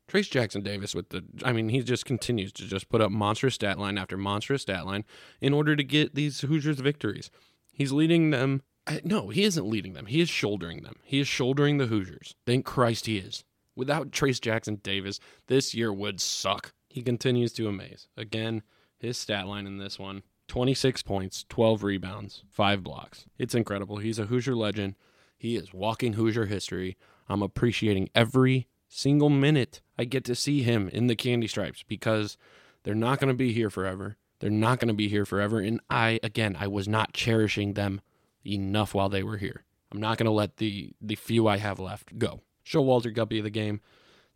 Trayce 0.09 0.29
Jackson 0.29 0.61
Davis 0.61 0.95
with 0.95 1.09
the 1.09 1.23
I 1.43 1.53
mean, 1.53 1.69
he 1.69 1.81
just 1.81 2.05
continues 2.05 2.51
to 2.53 2.65
just 2.65 2.89
put 2.89 3.01
up 3.01 3.11
monstrous 3.11 3.55
stat 3.55 3.79
line 3.79 3.97
after 3.97 4.17
monstrous 4.17 4.63
stat 4.63 4.85
line 4.85 5.05
in 5.39 5.53
order 5.53 5.75
to 5.75 5.83
get 5.83 6.15
these 6.15 6.41
Hoosiers 6.41 6.79
victories. 6.79 7.29
He's 7.71 7.91
leading 7.91 8.31
them 8.31 8.63
no, 9.03 9.29
he 9.29 9.43
isn't 9.43 9.67
leading 9.67 9.93
them. 9.93 10.07
He 10.07 10.19
is 10.19 10.29
shouldering 10.29 10.81
them. 10.81 10.95
He 11.03 11.19
is 11.19 11.27
shouldering 11.27 11.77
the 11.77 11.87
Hoosiers. 11.87 12.35
Thank 12.45 12.65
Christ 12.65 13.05
he 13.05 13.17
is. 13.17 13.43
Without 13.75 14.11
Trayce 14.11 14.41
Jackson 14.41 14.75
Davis, 14.81 15.19
this 15.47 15.73
year 15.73 15.93
would 15.93 16.19
suck. 16.19 16.73
He 16.89 17.01
continues 17.01 17.53
to 17.53 17.67
amaze. 17.67 18.07
Again, 18.17 18.63
his 18.97 19.17
stat 19.17 19.47
line 19.47 19.67
in 19.67 19.77
this 19.77 19.99
one 19.99 20.23
26 20.47 21.03
points, 21.03 21.45
12 21.49 21.83
rebounds, 21.83 22.43
5 22.49 22.83
blocks. 22.83 23.25
It's 23.37 23.53
incredible. 23.53 23.97
He's 23.97 24.17
a 24.17 24.25
Hoosier 24.25 24.55
legend. 24.55 24.95
He 25.37 25.55
is 25.55 25.73
walking 25.73 26.13
Hoosier 26.13 26.47
history. 26.47 26.97
I'm 27.29 27.43
appreciating 27.43 28.09
every 28.15 28.67
single 28.89 29.29
minute 29.29 29.81
I 29.97 30.03
get 30.05 30.25
to 30.25 30.35
see 30.35 30.63
him 30.63 30.89
in 30.89 31.07
the 31.07 31.15
candy 31.15 31.47
stripes 31.47 31.83
because 31.87 32.37
they're 32.83 32.95
not 32.95 33.19
going 33.19 33.29
to 33.29 33.37
be 33.37 33.53
here 33.53 33.69
forever. 33.69 34.17
They're 34.39 34.49
not 34.49 34.79
going 34.79 34.87
to 34.87 34.93
be 34.93 35.09
here 35.09 35.25
forever. 35.25 35.59
And 35.59 35.79
I, 35.89 36.19
again, 36.23 36.55
I 36.59 36.67
was 36.67 36.87
not 36.87 37.13
cherishing 37.13 37.73
them 37.73 38.01
enough 38.45 38.93
while 38.93 39.09
they 39.09 39.23
were 39.23 39.37
here. 39.37 39.63
I'm 39.91 39.99
not 39.99 40.17
going 40.17 40.25
to 40.25 40.31
let 40.31 40.57
the, 40.57 40.93
the 41.01 41.15
few 41.15 41.47
I 41.47 41.57
have 41.57 41.79
left 41.79 42.17
go. 42.17 42.41
Showalter 42.65 43.13
Guppy 43.13 43.41
the 43.41 43.49
game. 43.49 43.81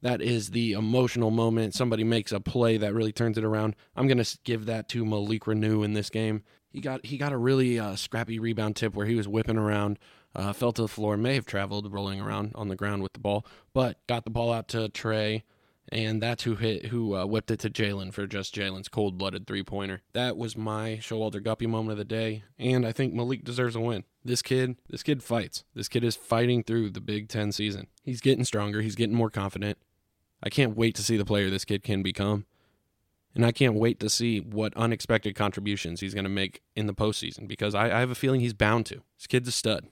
That 0.02 0.22
is 0.22 0.50
the 0.50 0.74
emotional 0.74 1.32
moment. 1.32 1.74
Somebody 1.74 2.04
makes 2.04 2.34
a 2.34 2.42
play 2.42 2.76
that 2.78 2.94
really 2.94 3.14
turns 3.14 3.38
it 3.38 3.46
around. 3.46 3.76
I'm 3.96 4.08
going 4.08 4.22
to 4.22 4.38
give 4.44 4.66
that 4.66 4.90
to 4.90 5.06
Malik 5.06 5.44
Reneau 5.44 5.86
in 5.86 5.94
this 5.94 6.10
game. 6.10 6.44
He 6.70 6.82
got 6.82 7.06
he 7.06 7.18
got 7.18 7.32
a 7.32 7.38
really 7.38 7.80
uh, 7.80 7.96
scrappy 7.96 8.40
rebound 8.40 8.76
tip 8.76 8.96
where 8.96 9.06
he 9.06 9.16
was 9.16 9.28
whipping 9.28 9.58
around, 9.58 10.00
uh, 10.36 10.54
fell 10.54 10.72
to 10.74 10.82
the 10.82 10.88
floor, 10.88 11.18
may 11.18 11.36
have 11.36 11.46
traveled 11.46 11.92
rolling 11.92 12.20
around 12.20 12.52
on 12.56 12.68
the 12.68 12.76
ground 12.76 13.04
with 13.04 13.14
the 13.14 13.20
ball, 13.20 13.46
but 13.74 13.98
got 14.08 14.24
the 14.24 14.32
ball 14.32 14.52
out 14.52 14.68
to 14.70 14.90
Trey, 14.90 15.44
and 15.90 16.22
that's 16.22 16.44
who 16.44 16.56
hit 16.56 16.88
who 16.88 17.16
uh, 17.16 17.26
whipped 17.26 17.52
it 17.52 17.60
to 17.60 17.70
Jalen 17.70 18.14
for 18.14 18.26
just 18.26 18.56
Jalen's 18.56 18.88
cold 18.88 19.18
blooded 19.18 19.46
three 19.46 19.64
pointer. 19.64 20.02
That 20.14 20.38
was 20.38 20.58
my 20.58 21.00
Showalter 21.02 21.44
Guppy 21.44 21.68
moment 21.68 21.92
of 21.92 21.98
the 21.98 22.06
day, 22.06 22.44
and 22.58 22.86
I 22.86 22.92
think 22.92 23.14
Malik 23.14 23.44
deserves 23.44 23.76
a 23.76 23.82
win. 23.82 24.04
This 24.26 24.42
kid, 24.42 24.78
this 24.90 25.04
kid 25.04 25.22
fights. 25.22 25.64
This 25.76 25.88
kid 25.88 26.04
is 26.04 26.16
fighting 26.16 26.64
through 26.64 26.92
the 26.92 27.02
Big 27.02 27.28
Ten 27.28 27.52
season. 27.52 27.88
He's 28.04 28.22
getting 28.22 28.46
stronger. 28.46 28.82
He's 28.82 28.96
getting 28.96 29.16
more 29.16 29.30
confident. 29.30 29.78
I 30.42 30.50
can't 30.50 30.76
wait 30.76 30.96
to 30.96 31.04
see 31.04 31.16
the 31.16 31.26
player 31.26 31.50
this 31.50 31.66
kid 31.66 31.84
can 31.84 32.04
become. 32.04 32.46
And 33.36 33.46
I 33.46 33.52
can't 33.52 33.74
wait 33.74 34.00
to 34.02 34.10
see 34.10 34.40
what 34.40 34.76
unexpected 34.78 35.34
contributions 35.34 36.02
he's 36.02 36.14
going 36.14 36.26
to 36.26 36.30
make 36.30 36.62
in 36.76 36.86
the 36.86 36.94
postseason 36.94 37.48
because 37.48 37.74
I, 37.74 37.86
I 37.86 38.00
have 38.00 38.12
a 38.12 38.16
feeling 38.16 38.42
he's 38.42 38.54
bound 38.54 38.86
to. 38.88 39.02
This 39.18 39.26
kid's 39.28 39.48
a 39.48 39.52
stud. 39.52 39.88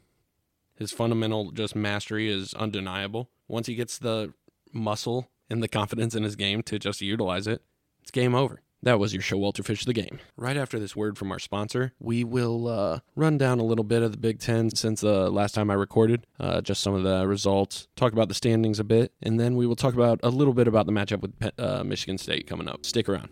His 0.82 0.92
fundamental 0.92 1.52
just 1.52 1.76
mastery 1.76 2.28
is 2.28 2.56
undeniable. 2.56 3.30
Once 3.48 3.68
he 3.68 3.76
gets 3.76 4.00
the 4.00 4.34
muscle 4.74 5.30
and 5.48 5.62
the 5.62 5.68
confidence 5.68 6.16
in 6.16 6.24
his 6.24 6.36
game 6.36 6.64
to 6.64 6.80
just 6.80 7.02
utilize 7.02 7.46
it, 7.46 7.62
it's 8.02 8.10
game 8.10 8.34
over. 8.34 8.64
That 8.82 8.98
was 8.98 9.14
your 9.14 9.22
Showalter 9.22 9.64
Fish, 9.64 9.86
the 9.86 9.94
game. 9.94 10.18
Right 10.36 10.58
after 10.58 10.80
this 10.80 10.96
word 10.96 11.20
from 11.20 11.32
our 11.32 11.38
sponsor, 11.38 11.94
we 12.00 12.24
will 12.24 12.68
uh, 12.68 13.02
run 13.16 13.38
down 13.38 13.60
a 13.60 13.64
little 13.64 13.84
bit 13.84 14.02
of 14.02 14.12
the 14.12 14.18
Big 14.18 14.40
Ten 14.40 14.72
since 14.72 15.02
the 15.02 15.30
last 15.30 15.54
time 15.54 15.70
I 15.70 15.76
recorded, 15.76 16.26
uh, 16.40 16.62
just 16.62 16.82
some 16.82 16.96
of 16.96 17.04
the 17.04 17.28
results, 17.28 17.88
talk 17.96 18.12
about 18.12 18.28
the 18.28 18.34
standings 18.34 18.80
a 18.80 18.84
bit, 18.84 19.14
and 19.22 19.40
then 19.40 19.56
we 19.56 19.68
will 19.68 19.76
talk 19.76 19.94
about 19.94 20.20
a 20.24 20.30
little 20.30 20.56
bit 20.56 20.68
about 20.68 20.88
the 20.88 20.92
matchup 20.92 21.22
with 21.22 21.60
uh, 21.60 21.84
Michigan 21.84 22.18
State 22.18 22.48
coming 22.48 22.68
up. 22.68 22.88
Stick 22.88 23.08
around. 23.08 23.30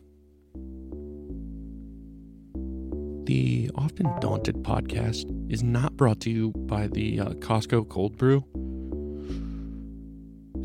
The 3.29 3.69
Often 3.75 4.07
Daunted 4.21 4.63
podcast 4.63 5.51
is 5.51 5.61
not 5.61 5.95
brought 5.95 6.19
to 6.21 6.31
you 6.31 6.49
by 6.49 6.87
the 6.87 7.19
uh, 7.19 7.29
Costco 7.33 7.87
Cold 7.87 8.17
Brew. 8.17 8.43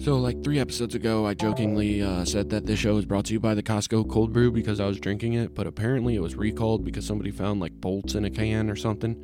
So, 0.02 0.16
like 0.16 0.42
three 0.42 0.58
episodes 0.58 0.94
ago, 0.94 1.26
I 1.26 1.34
jokingly 1.34 2.00
uh, 2.00 2.24
said 2.24 2.48
that 2.48 2.64
this 2.64 2.78
show 2.78 2.96
is 2.96 3.04
brought 3.04 3.26
to 3.26 3.34
you 3.34 3.38
by 3.38 3.52
the 3.52 3.62
Costco 3.62 4.08
Cold 4.08 4.32
Brew 4.32 4.50
because 4.50 4.80
I 4.80 4.86
was 4.86 4.98
drinking 4.98 5.34
it, 5.34 5.54
but 5.54 5.66
apparently 5.66 6.14
it 6.14 6.20
was 6.20 6.36
recalled 6.36 6.86
because 6.86 7.06
somebody 7.06 7.30
found 7.30 7.60
like 7.60 7.72
bolts 7.82 8.14
in 8.14 8.24
a 8.24 8.30
can 8.30 8.70
or 8.70 8.76
something. 8.76 9.22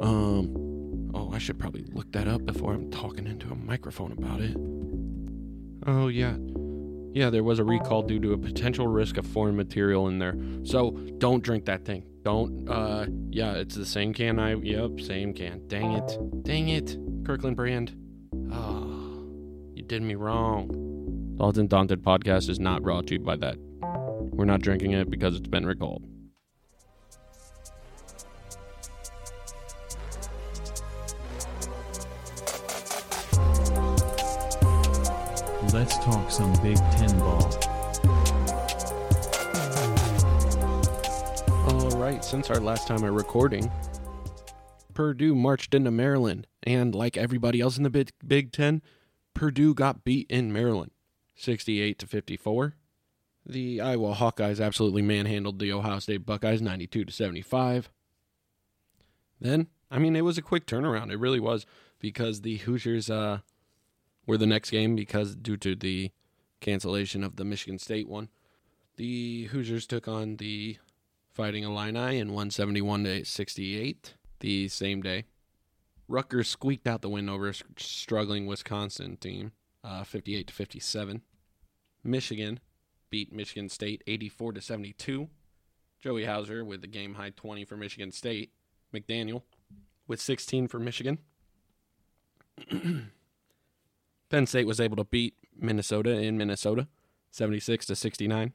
Um, 0.00 1.10
oh, 1.14 1.32
I 1.32 1.38
should 1.38 1.58
probably 1.58 1.82
look 1.92 2.12
that 2.12 2.28
up 2.28 2.46
before 2.46 2.74
I'm 2.74 2.92
talking 2.92 3.26
into 3.26 3.50
a 3.50 3.56
microphone 3.56 4.12
about 4.12 4.40
it. 4.40 4.56
Oh, 5.84 6.06
yeah. 6.06 6.36
Yeah, 7.12 7.30
there 7.30 7.42
was 7.42 7.58
a 7.58 7.64
recall 7.64 8.02
due 8.04 8.20
to 8.20 8.34
a 8.34 8.38
potential 8.38 8.86
risk 8.86 9.16
of 9.16 9.26
foreign 9.26 9.56
material 9.56 10.06
in 10.06 10.20
there. 10.20 10.36
So, 10.62 10.92
don't 11.18 11.42
drink 11.42 11.64
that 11.64 11.84
thing. 11.84 12.04
Don't, 12.28 12.68
uh, 12.68 13.06
yeah, 13.30 13.54
it's 13.54 13.74
the 13.74 13.86
same 13.86 14.12
can 14.12 14.38
I, 14.38 14.54
yep, 14.56 15.00
same 15.00 15.32
can. 15.32 15.66
Dang 15.66 15.92
it. 15.92 16.18
Dang 16.42 16.68
it. 16.68 16.98
Kirkland 17.24 17.56
brand. 17.56 17.96
Oh. 18.52 19.24
You 19.74 19.82
did 19.82 20.02
me 20.02 20.14
wrong. 20.14 21.38
Often 21.40 21.68
Daunted 21.68 22.02
podcast 22.02 22.50
is 22.50 22.60
not 22.60 22.82
brought 22.82 23.06
to 23.06 23.14
you 23.14 23.20
by 23.20 23.36
that. 23.36 23.56
We're 23.58 24.44
not 24.44 24.60
drinking 24.60 24.92
it 24.92 25.08
because 25.08 25.36
it's 25.36 25.48
been 25.48 25.64
recalled. 25.64 26.04
Let's 35.72 35.96
talk 36.04 36.30
some 36.30 36.52
Big 36.62 36.76
Ten 36.76 37.18
ball. 37.20 37.67
Since 42.20 42.50
our 42.50 42.60
last 42.60 42.86
time 42.86 43.04
of 43.04 43.14
recording, 43.14 43.70
Purdue 44.92 45.34
marched 45.34 45.72
into 45.74 45.90
Maryland, 45.90 46.46
and 46.62 46.94
like 46.94 47.16
everybody 47.16 47.60
else 47.60 47.76
in 47.76 47.84
the 47.84 47.90
Big, 47.90 48.10
Big 48.26 48.52
Ten, 48.52 48.82
Purdue 49.34 49.72
got 49.72 50.04
beat 50.04 50.30
in 50.30 50.52
Maryland, 50.52 50.90
68 51.36 51.98
to 52.00 52.06
54. 52.06 52.74
The 53.46 53.80
Iowa 53.80 54.14
Hawkeyes 54.14 54.60
absolutely 54.60 55.00
manhandled 55.00 55.58
the 55.58 55.72
Ohio 55.72 56.00
State 56.00 56.26
Buckeyes, 56.26 56.60
92 56.60 57.04
to 57.06 57.12
75. 57.12 57.88
Then, 59.40 59.68
I 59.90 59.98
mean, 59.98 60.16
it 60.16 60.24
was 60.24 60.36
a 60.36 60.42
quick 60.42 60.66
turnaround. 60.66 61.10
It 61.10 61.18
really 61.18 61.40
was 61.40 61.64
because 61.98 62.42
the 62.42 62.56
Hoosiers 62.58 63.08
uh, 63.08 63.38
were 64.26 64.36
the 64.36 64.46
next 64.46 64.70
game 64.70 64.96
because 64.96 65.34
due 65.34 65.56
to 65.58 65.74
the 65.74 66.10
cancellation 66.60 67.24
of 67.24 67.36
the 67.36 67.44
Michigan 67.44 67.78
State 67.78 68.08
one, 68.08 68.28
the 68.96 69.44
Hoosiers 69.44 69.86
took 69.86 70.08
on 70.08 70.36
the 70.36 70.78
Fighting 71.38 71.62
Illini 71.62 72.18
in 72.18 72.32
171 72.32 73.04
to 73.04 73.24
68 73.24 74.14
the 74.40 74.66
same 74.66 75.00
day. 75.00 75.26
Rutgers 76.08 76.48
squeaked 76.48 76.88
out 76.88 77.00
the 77.00 77.08
win 77.08 77.28
over 77.28 77.48
a 77.48 77.54
struggling 77.76 78.46
Wisconsin 78.46 79.16
team, 79.16 79.52
uh, 79.84 80.02
58 80.02 80.48
to 80.48 80.52
57. 80.52 81.22
Michigan 82.02 82.58
beat 83.08 83.32
Michigan 83.32 83.68
State 83.68 84.02
84 84.08 84.54
to 84.54 84.60
72. 84.60 85.28
Joey 86.00 86.24
Hauser 86.24 86.64
with 86.64 86.80
the 86.80 86.88
game 86.88 87.14
high 87.14 87.30
20 87.30 87.64
for 87.64 87.76
Michigan 87.76 88.10
State. 88.10 88.50
McDaniel 88.92 89.42
with 90.08 90.20
16 90.20 90.66
for 90.66 90.80
Michigan. 90.80 91.18
Penn 94.28 94.46
State 94.48 94.66
was 94.66 94.80
able 94.80 94.96
to 94.96 95.04
beat 95.04 95.34
Minnesota 95.56 96.10
in 96.10 96.36
Minnesota, 96.36 96.88
76 97.30 97.86
to 97.86 97.94
69. 97.94 98.54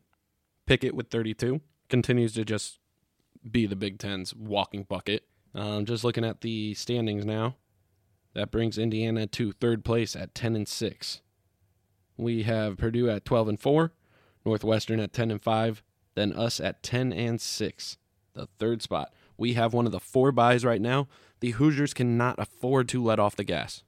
Pickett 0.65 0.93
with 0.93 1.07
32 1.07 1.61
continues 1.93 2.33
to 2.33 2.43
just 2.43 2.79
be 3.51 3.67
the 3.67 3.75
Big 3.75 3.99
Ten's 3.99 4.33
walking 4.33 4.81
bucket. 4.81 5.25
Um, 5.53 5.85
just 5.85 6.03
looking 6.03 6.25
at 6.25 6.41
the 6.41 6.73
standings 6.73 7.23
now, 7.23 7.55
that 8.33 8.49
brings 8.49 8.79
Indiana 8.79 9.27
to 9.27 9.51
third 9.51 9.85
place 9.85 10.15
at 10.15 10.33
10 10.33 10.55
and 10.55 10.67
6. 10.67 11.21
We 12.17 12.41
have 12.43 12.77
Purdue 12.77 13.11
at 13.11 13.25
12 13.25 13.47
and 13.47 13.59
4, 13.59 13.91
Northwestern 14.43 14.99
at 14.99 15.13
10 15.13 15.29
and 15.29 15.39
5, 15.43 15.83
then 16.15 16.33
us 16.33 16.59
at 16.59 16.81
10 16.81 17.13
and 17.13 17.39
6, 17.39 17.97
the 18.33 18.47
third 18.57 18.81
spot. 18.81 19.13
We 19.37 19.53
have 19.53 19.75
one 19.75 19.85
of 19.85 19.91
the 19.91 19.99
four 19.99 20.31
buys 20.31 20.65
right 20.65 20.81
now. 20.81 21.07
The 21.41 21.51
Hoosiers 21.51 21.93
cannot 21.93 22.39
afford 22.39 22.89
to 22.89 23.03
let 23.03 23.19
off 23.19 23.35
the 23.35 23.43
gas. 23.43 23.83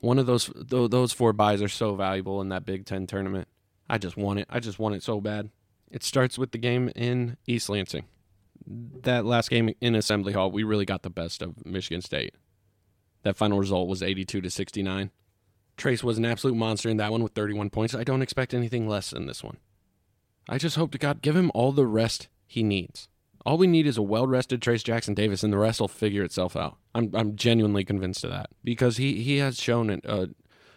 One 0.00 0.18
of 0.18 0.24
those 0.24 0.50
those 0.54 1.12
four 1.12 1.34
buys 1.34 1.60
are 1.60 1.68
so 1.68 1.94
valuable 1.94 2.40
in 2.40 2.48
that 2.48 2.64
Big 2.64 2.86
Ten 2.86 3.06
tournament. 3.06 3.48
I 3.86 3.98
just 3.98 4.16
want 4.16 4.38
it. 4.38 4.46
I 4.48 4.60
just 4.60 4.78
want 4.78 4.94
it 4.94 5.02
so 5.02 5.20
bad. 5.20 5.50
It 5.94 6.02
starts 6.02 6.36
with 6.36 6.50
the 6.50 6.58
game 6.58 6.90
in 6.96 7.36
East 7.46 7.68
Lansing. 7.68 8.06
That 8.66 9.24
last 9.24 9.48
game 9.48 9.72
in 9.80 9.94
Assembly 9.94 10.32
Hall, 10.32 10.50
we 10.50 10.64
really 10.64 10.84
got 10.84 11.02
the 11.02 11.08
best 11.08 11.40
of 11.40 11.64
Michigan 11.64 12.02
State. 12.02 12.34
That 13.22 13.36
final 13.36 13.60
result 13.60 13.86
was 13.86 14.02
82 14.02 14.40
to 14.40 14.50
69. 14.50 15.12
Trayce 15.78 16.02
was 16.02 16.18
an 16.18 16.24
absolute 16.24 16.56
monster 16.56 16.88
in 16.88 16.96
that 16.96 17.12
one 17.12 17.22
with 17.22 17.34
31 17.34 17.70
points. 17.70 17.94
I 17.94 18.02
don't 18.02 18.22
expect 18.22 18.52
anything 18.52 18.88
less 18.88 19.12
in 19.12 19.26
this 19.26 19.44
one. 19.44 19.58
I 20.48 20.58
just 20.58 20.74
hope 20.74 20.90
to 20.90 20.98
God 20.98 21.22
give 21.22 21.36
him 21.36 21.52
all 21.54 21.70
the 21.70 21.86
rest 21.86 22.26
he 22.44 22.64
needs. 22.64 23.08
All 23.46 23.56
we 23.56 23.68
need 23.68 23.86
is 23.86 23.96
a 23.96 24.02
well-rested 24.02 24.60
Trayce 24.60 24.82
Jackson 24.82 25.14
Davis, 25.14 25.44
and 25.44 25.52
the 25.52 25.58
rest 25.58 25.80
will 25.80 25.86
figure 25.86 26.24
itself 26.24 26.56
out. 26.56 26.76
I'm 26.92 27.12
I'm 27.14 27.36
genuinely 27.36 27.84
convinced 27.84 28.24
of 28.24 28.30
that 28.30 28.50
because 28.64 28.96
he 28.96 29.22
he 29.22 29.38
has 29.38 29.60
shown 29.60 29.90
an 29.90 30.34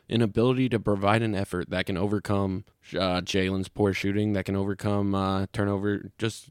an 0.10 0.22
ability 0.22 0.70
to 0.70 0.80
provide 0.80 1.22
an 1.22 1.36
effort 1.36 1.70
that 1.70 1.86
can 1.86 1.98
overcome 1.98 2.65
uh, 2.93 3.22
Jalen's 3.22 3.67
poor 3.67 3.93
shooting, 3.93 4.34
that 4.34 4.46
can 4.46 4.56
overcome 4.56 5.13
uh, 5.13 5.48
turnover, 5.52 6.12
just 6.17 6.50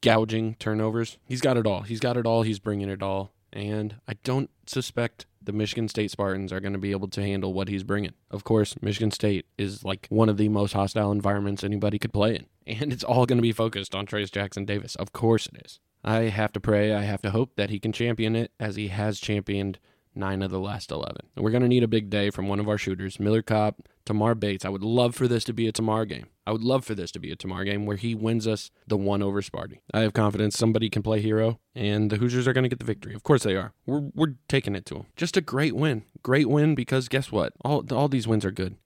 gouging 0.00 0.54
turnovers. 0.58 1.18
He's 1.26 1.40
got 1.40 1.56
it 1.56 1.66
all. 1.66 1.82
He's 1.82 2.00
got 2.00 2.16
it 2.16 2.26
all. 2.26 2.42
He's 2.42 2.58
bringing 2.58 2.88
it 2.88 3.02
all, 3.02 3.32
and 3.52 3.96
I 4.08 4.14
don't 4.24 4.50
suspect 4.66 5.26
the 5.42 5.52
Michigan 5.52 5.88
State 5.88 6.10
Spartans 6.10 6.52
are 6.52 6.60
going 6.60 6.72
to 6.72 6.78
be 6.78 6.90
able 6.90 7.08
to 7.08 7.22
handle 7.22 7.52
what 7.52 7.68
he's 7.68 7.84
bringing. 7.84 8.14
Of 8.30 8.44
course, 8.44 8.74
Michigan 8.82 9.10
State 9.10 9.46
is 9.56 9.84
like 9.84 10.06
one 10.08 10.28
of 10.28 10.38
the 10.38 10.48
most 10.48 10.72
hostile 10.72 11.12
environments 11.12 11.62
anybody 11.62 11.98
could 11.98 12.12
play 12.12 12.36
in, 12.36 12.46
and 12.66 12.92
it's 12.92 13.04
all 13.04 13.26
going 13.26 13.38
to 13.38 13.42
be 13.42 13.52
focused 13.52 13.94
on 13.94 14.06
Trayce 14.06 14.30
Jackson 14.32 14.64
Davis. 14.64 14.96
Of 14.96 15.12
course 15.12 15.46
it 15.46 15.62
is. 15.64 15.80
I 16.04 16.24
have 16.24 16.52
to 16.52 16.60
pray, 16.60 16.94
I 16.94 17.02
have 17.02 17.22
to 17.22 17.30
hope 17.30 17.56
that 17.56 17.70
he 17.70 17.80
can 17.80 17.92
champion 17.92 18.36
it 18.36 18.52
as 18.60 18.76
he 18.76 18.88
has 18.88 19.18
championed 19.18 19.78
nine 20.16 20.42
of 20.42 20.50
the 20.50 20.58
last 20.58 20.90
11. 20.90 21.16
And 21.34 21.44
we're 21.44 21.50
going 21.50 21.62
to 21.62 21.68
need 21.68 21.82
a 21.82 21.88
big 21.88 22.10
day 22.10 22.30
from 22.30 22.48
one 22.48 22.60
of 22.60 22.68
our 22.68 22.78
shooters, 22.78 23.20
Miller 23.20 23.42
Kopp, 23.42 23.88
Tamar 24.04 24.34
Bates. 24.34 24.64
I 24.64 24.68
would 24.68 24.82
love 24.82 25.14
for 25.14 25.28
this 25.28 25.44
to 25.44 25.52
be 25.52 25.66
a 25.68 25.72
Tamar 25.72 26.04
game. 26.04 26.26
I 26.46 26.52
would 26.52 26.62
love 26.62 26.84
for 26.84 26.94
this 26.94 27.10
to 27.12 27.18
be 27.18 27.30
a 27.30 27.36
Tamar 27.36 27.64
game 27.64 27.86
where 27.86 27.96
he 27.96 28.14
wins 28.14 28.46
us 28.46 28.70
the 28.86 28.96
one 28.96 29.22
over 29.22 29.42
Sparty. 29.42 29.80
I 29.92 30.00
have 30.00 30.12
confidence 30.12 30.56
somebody 30.56 30.88
can 30.88 31.02
play 31.02 31.20
hero, 31.20 31.58
and 31.74 32.10
the 32.10 32.16
Hoosiers 32.16 32.46
are 32.46 32.52
going 32.52 32.62
to 32.62 32.68
get 32.68 32.78
the 32.78 32.84
victory. 32.84 33.14
Of 33.14 33.24
course 33.24 33.42
they 33.42 33.56
are. 33.56 33.72
We're, 33.84 34.10
we're 34.14 34.34
taking 34.48 34.74
it 34.74 34.86
to 34.86 34.94
them. 34.94 35.06
Just 35.16 35.36
a 35.36 35.40
great 35.40 35.74
win. 35.74 36.04
Great 36.22 36.48
win 36.48 36.74
because 36.74 37.08
guess 37.08 37.32
what? 37.32 37.52
All, 37.64 37.84
all 37.92 38.08
these 38.08 38.28
wins 38.28 38.44
are 38.44 38.52
good. 38.52 38.76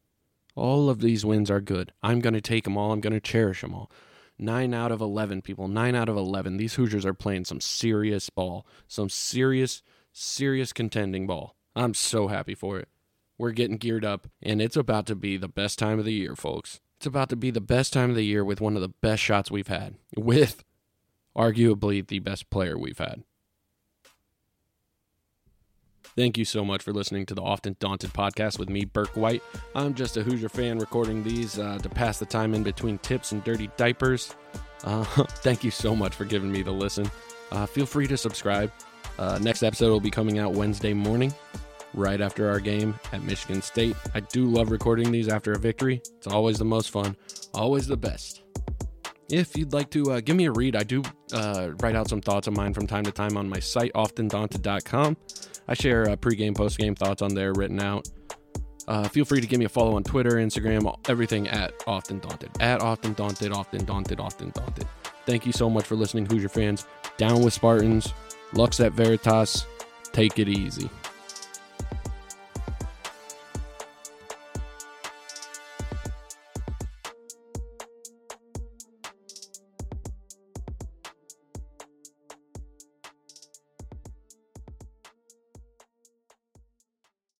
All 0.56 0.90
of 0.90 1.00
these 1.00 1.24
wins 1.24 1.50
are 1.50 1.60
good. 1.60 1.92
I'm 2.02 2.20
going 2.20 2.34
to 2.34 2.40
take 2.40 2.64
them 2.64 2.76
all. 2.76 2.92
I'm 2.92 3.00
going 3.00 3.12
to 3.12 3.20
cherish 3.20 3.60
them 3.60 3.74
all. 3.74 3.90
Nine 4.38 4.72
out 4.72 4.90
of 4.90 5.02
11, 5.02 5.42
people. 5.42 5.68
Nine 5.68 5.94
out 5.94 6.08
of 6.08 6.16
11. 6.16 6.56
These 6.56 6.74
Hoosiers 6.74 7.04
are 7.04 7.12
playing 7.12 7.44
some 7.44 7.60
serious 7.60 8.30
ball. 8.30 8.66
Some 8.88 9.10
serious 9.10 9.82
serious 10.12 10.72
contending 10.72 11.26
ball. 11.26 11.56
I'm 11.74 11.94
so 11.94 12.28
happy 12.28 12.54
for 12.54 12.78
it. 12.78 12.88
We're 13.38 13.52
getting 13.52 13.78
geared 13.78 14.04
up, 14.04 14.28
and 14.42 14.60
it's 14.60 14.76
about 14.76 15.06
to 15.06 15.14
be 15.14 15.36
the 15.36 15.48
best 15.48 15.78
time 15.78 15.98
of 15.98 16.04
the 16.04 16.12
year, 16.12 16.36
folks. 16.36 16.80
It's 16.98 17.06
about 17.06 17.30
to 17.30 17.36
be 17.36 17.50
the 17.50 17.60
best 17.60 17.92
time 17.92 18.10
of 18.10 18.16
the 18.16 18.24
year 18.24 18.44
with 18.44 18.60
one 18.60 18.76
of 18.76 18.82
the 18.82 18.92
best 19.00 19.22
shots 19.22 19.50
we've 19.50 19.68
had, 19.68 19.94
with 20.14 20.62
arguably 21.36 22.06
the 22.06 22.18
best 22.18 22.50
player 22.50 22.78
we've 22.78 22.98
had. 22.98 23.22
Thank 26.16 26.36
you 26.36 26.44
so 26.44 26.64
much 26.64 26.82
for 26.82 26.92
listening 26.92 27.24
to 27.26 27.34
the 27.34 27.42
Often 27.42 27.76
Daunted 27.78 28.12
podcast 28.12 28.58
with 28.58 28.68
me, 28.68 28.84
Burke 28.84 29.16
White. 29.16 29.42
I'm 29.74 29.94
just 29.94 30.16
a 30.16 30.22
Hoosier 30.22 30.48
fan 30.48 30.78
recording 30.78 31.22
these 31.22 31.58
uh, 31.58 31.78
to 31.78 31.88
pass 31.88 32.18
the 32.18 32.26
time 32.26 32.52
in 32.52 32.62
between 32.62 32.98
tips 32.98 33.32
and 33.32 33.42
dirty 33.44 33.70
diapers. 33.76 34.34
Uh, 34.84 35.04
thank 35.04 35.62
you 35.64 35.70
so 35.70 35.94
much 35.94 36.14
for 36.14 36.24
giving 36.24 36.50
me 36.50 36.62
the 36.62 36.72
listen. 36.72 37.10
Uh, 37.52 37.64
feel 37.64 37.86
free 37.86 38.06
to 38.08 38.16
subscribe. 38.16 38.70
Uh, 39.18 39.38
next 39.40 39.62
episode 39.62 39.90
will 39.90 40.00
be 40.00 40.10
coming 40.10 40.38
out 40.38 40.52
Wednesday 40.52 40.94
morning, 40.94 41.32
right 41.94 42.20
after 42.20 42.48
our 42.48 42.60
game 42.60 42.98
at 43.12 43.22
Michigan 43.22 43.62
State. 43.62 43.96
I 44.14 44.20
do 44.20 44.46
love 44.46 44.70
recording 44.70 45.10
these 45.10 45.28
after 45.28 45.52
a 45.52 45.58
victory. 45.58 46.02
It's 46.16 46.26
always 46.26 46.58
the 46.58 46.64
most 46.64 46.90
fun, 46.90 47.16
always 47.54 47.86
the 47.86 47.96
best. 47.96 48.42
If 49.30 49.56
you'd 49.56 49.72
like 49.72 49.90
to 49.90 50.12
uh, 50.12 50.20
give 50.20 50.36
me 50.36 50.46
a 50.46 50.52
read, 50.52 50.74
I 50.74 50.82
do 50.82 51.02
uh, 51.32 51.70
write 51.80 51.94
out 51.94 52.08
some 52.08 52.20
thoughts 52.20 52.48
of 52.48 52.56
mine 52.56 52.74
from 52.74 52.86
time 52.86 53.04
to 53.04 53.12
time 53.12 53.36
on 53.36 53.48
my 53.48 53.60
site, 53.60 53.92
oftendaunted.com. 53.94 55.16
I 55.68 55.74
share 55.74 56.08
uh, 56.10 56.16
pregame, 56.16 56.52
postgame 56.52 56.98
thoughts 56.98 57.22
on 57.22 57.34
there 57.34 57.52
written 57.52 57.80
out. 57.80 58.08
Uh, 58.88 59.06
feel 59.06 59.24
free 59.24 59.40
to 59.40 59.46
give 59.46 59.60
me 59.60 59.66
a 59.66 59.68
follow 59.68 59.94
on 59.94 60.02
Twitter, 60.02 60.32
Instagram, 60.32 60.92
everything 61.08 61.46
at 61.46 61.72
Often 61.86 62.18
Daunted. 62.18 62.50
At 62.58 62.82
Often 62.82 63.12
Daunted, 63.12 63.52
Often 63.52 63.84
Daunted, 63.84 64.18
Often 64.18 64.50
Daunted. 64.50 64.88
Thank 65.26 65.46
you 65.46 65.52
so 65.52 65.70
much 65.70 65.84
for 65.84 65.94
listening, 65.94 66.26
Hoosier 66.26 66.48
fans. 66.48 66.86
Down 67.16 67.42
with 67.44 67.52
Spartans. 67.52 68.12
Lux 68.52 68.80
et 68.80 68.92
Veritas. 68.92 69.66
Take 70.12 70.38
it 70.38 70.48
easy. 70.48 70.90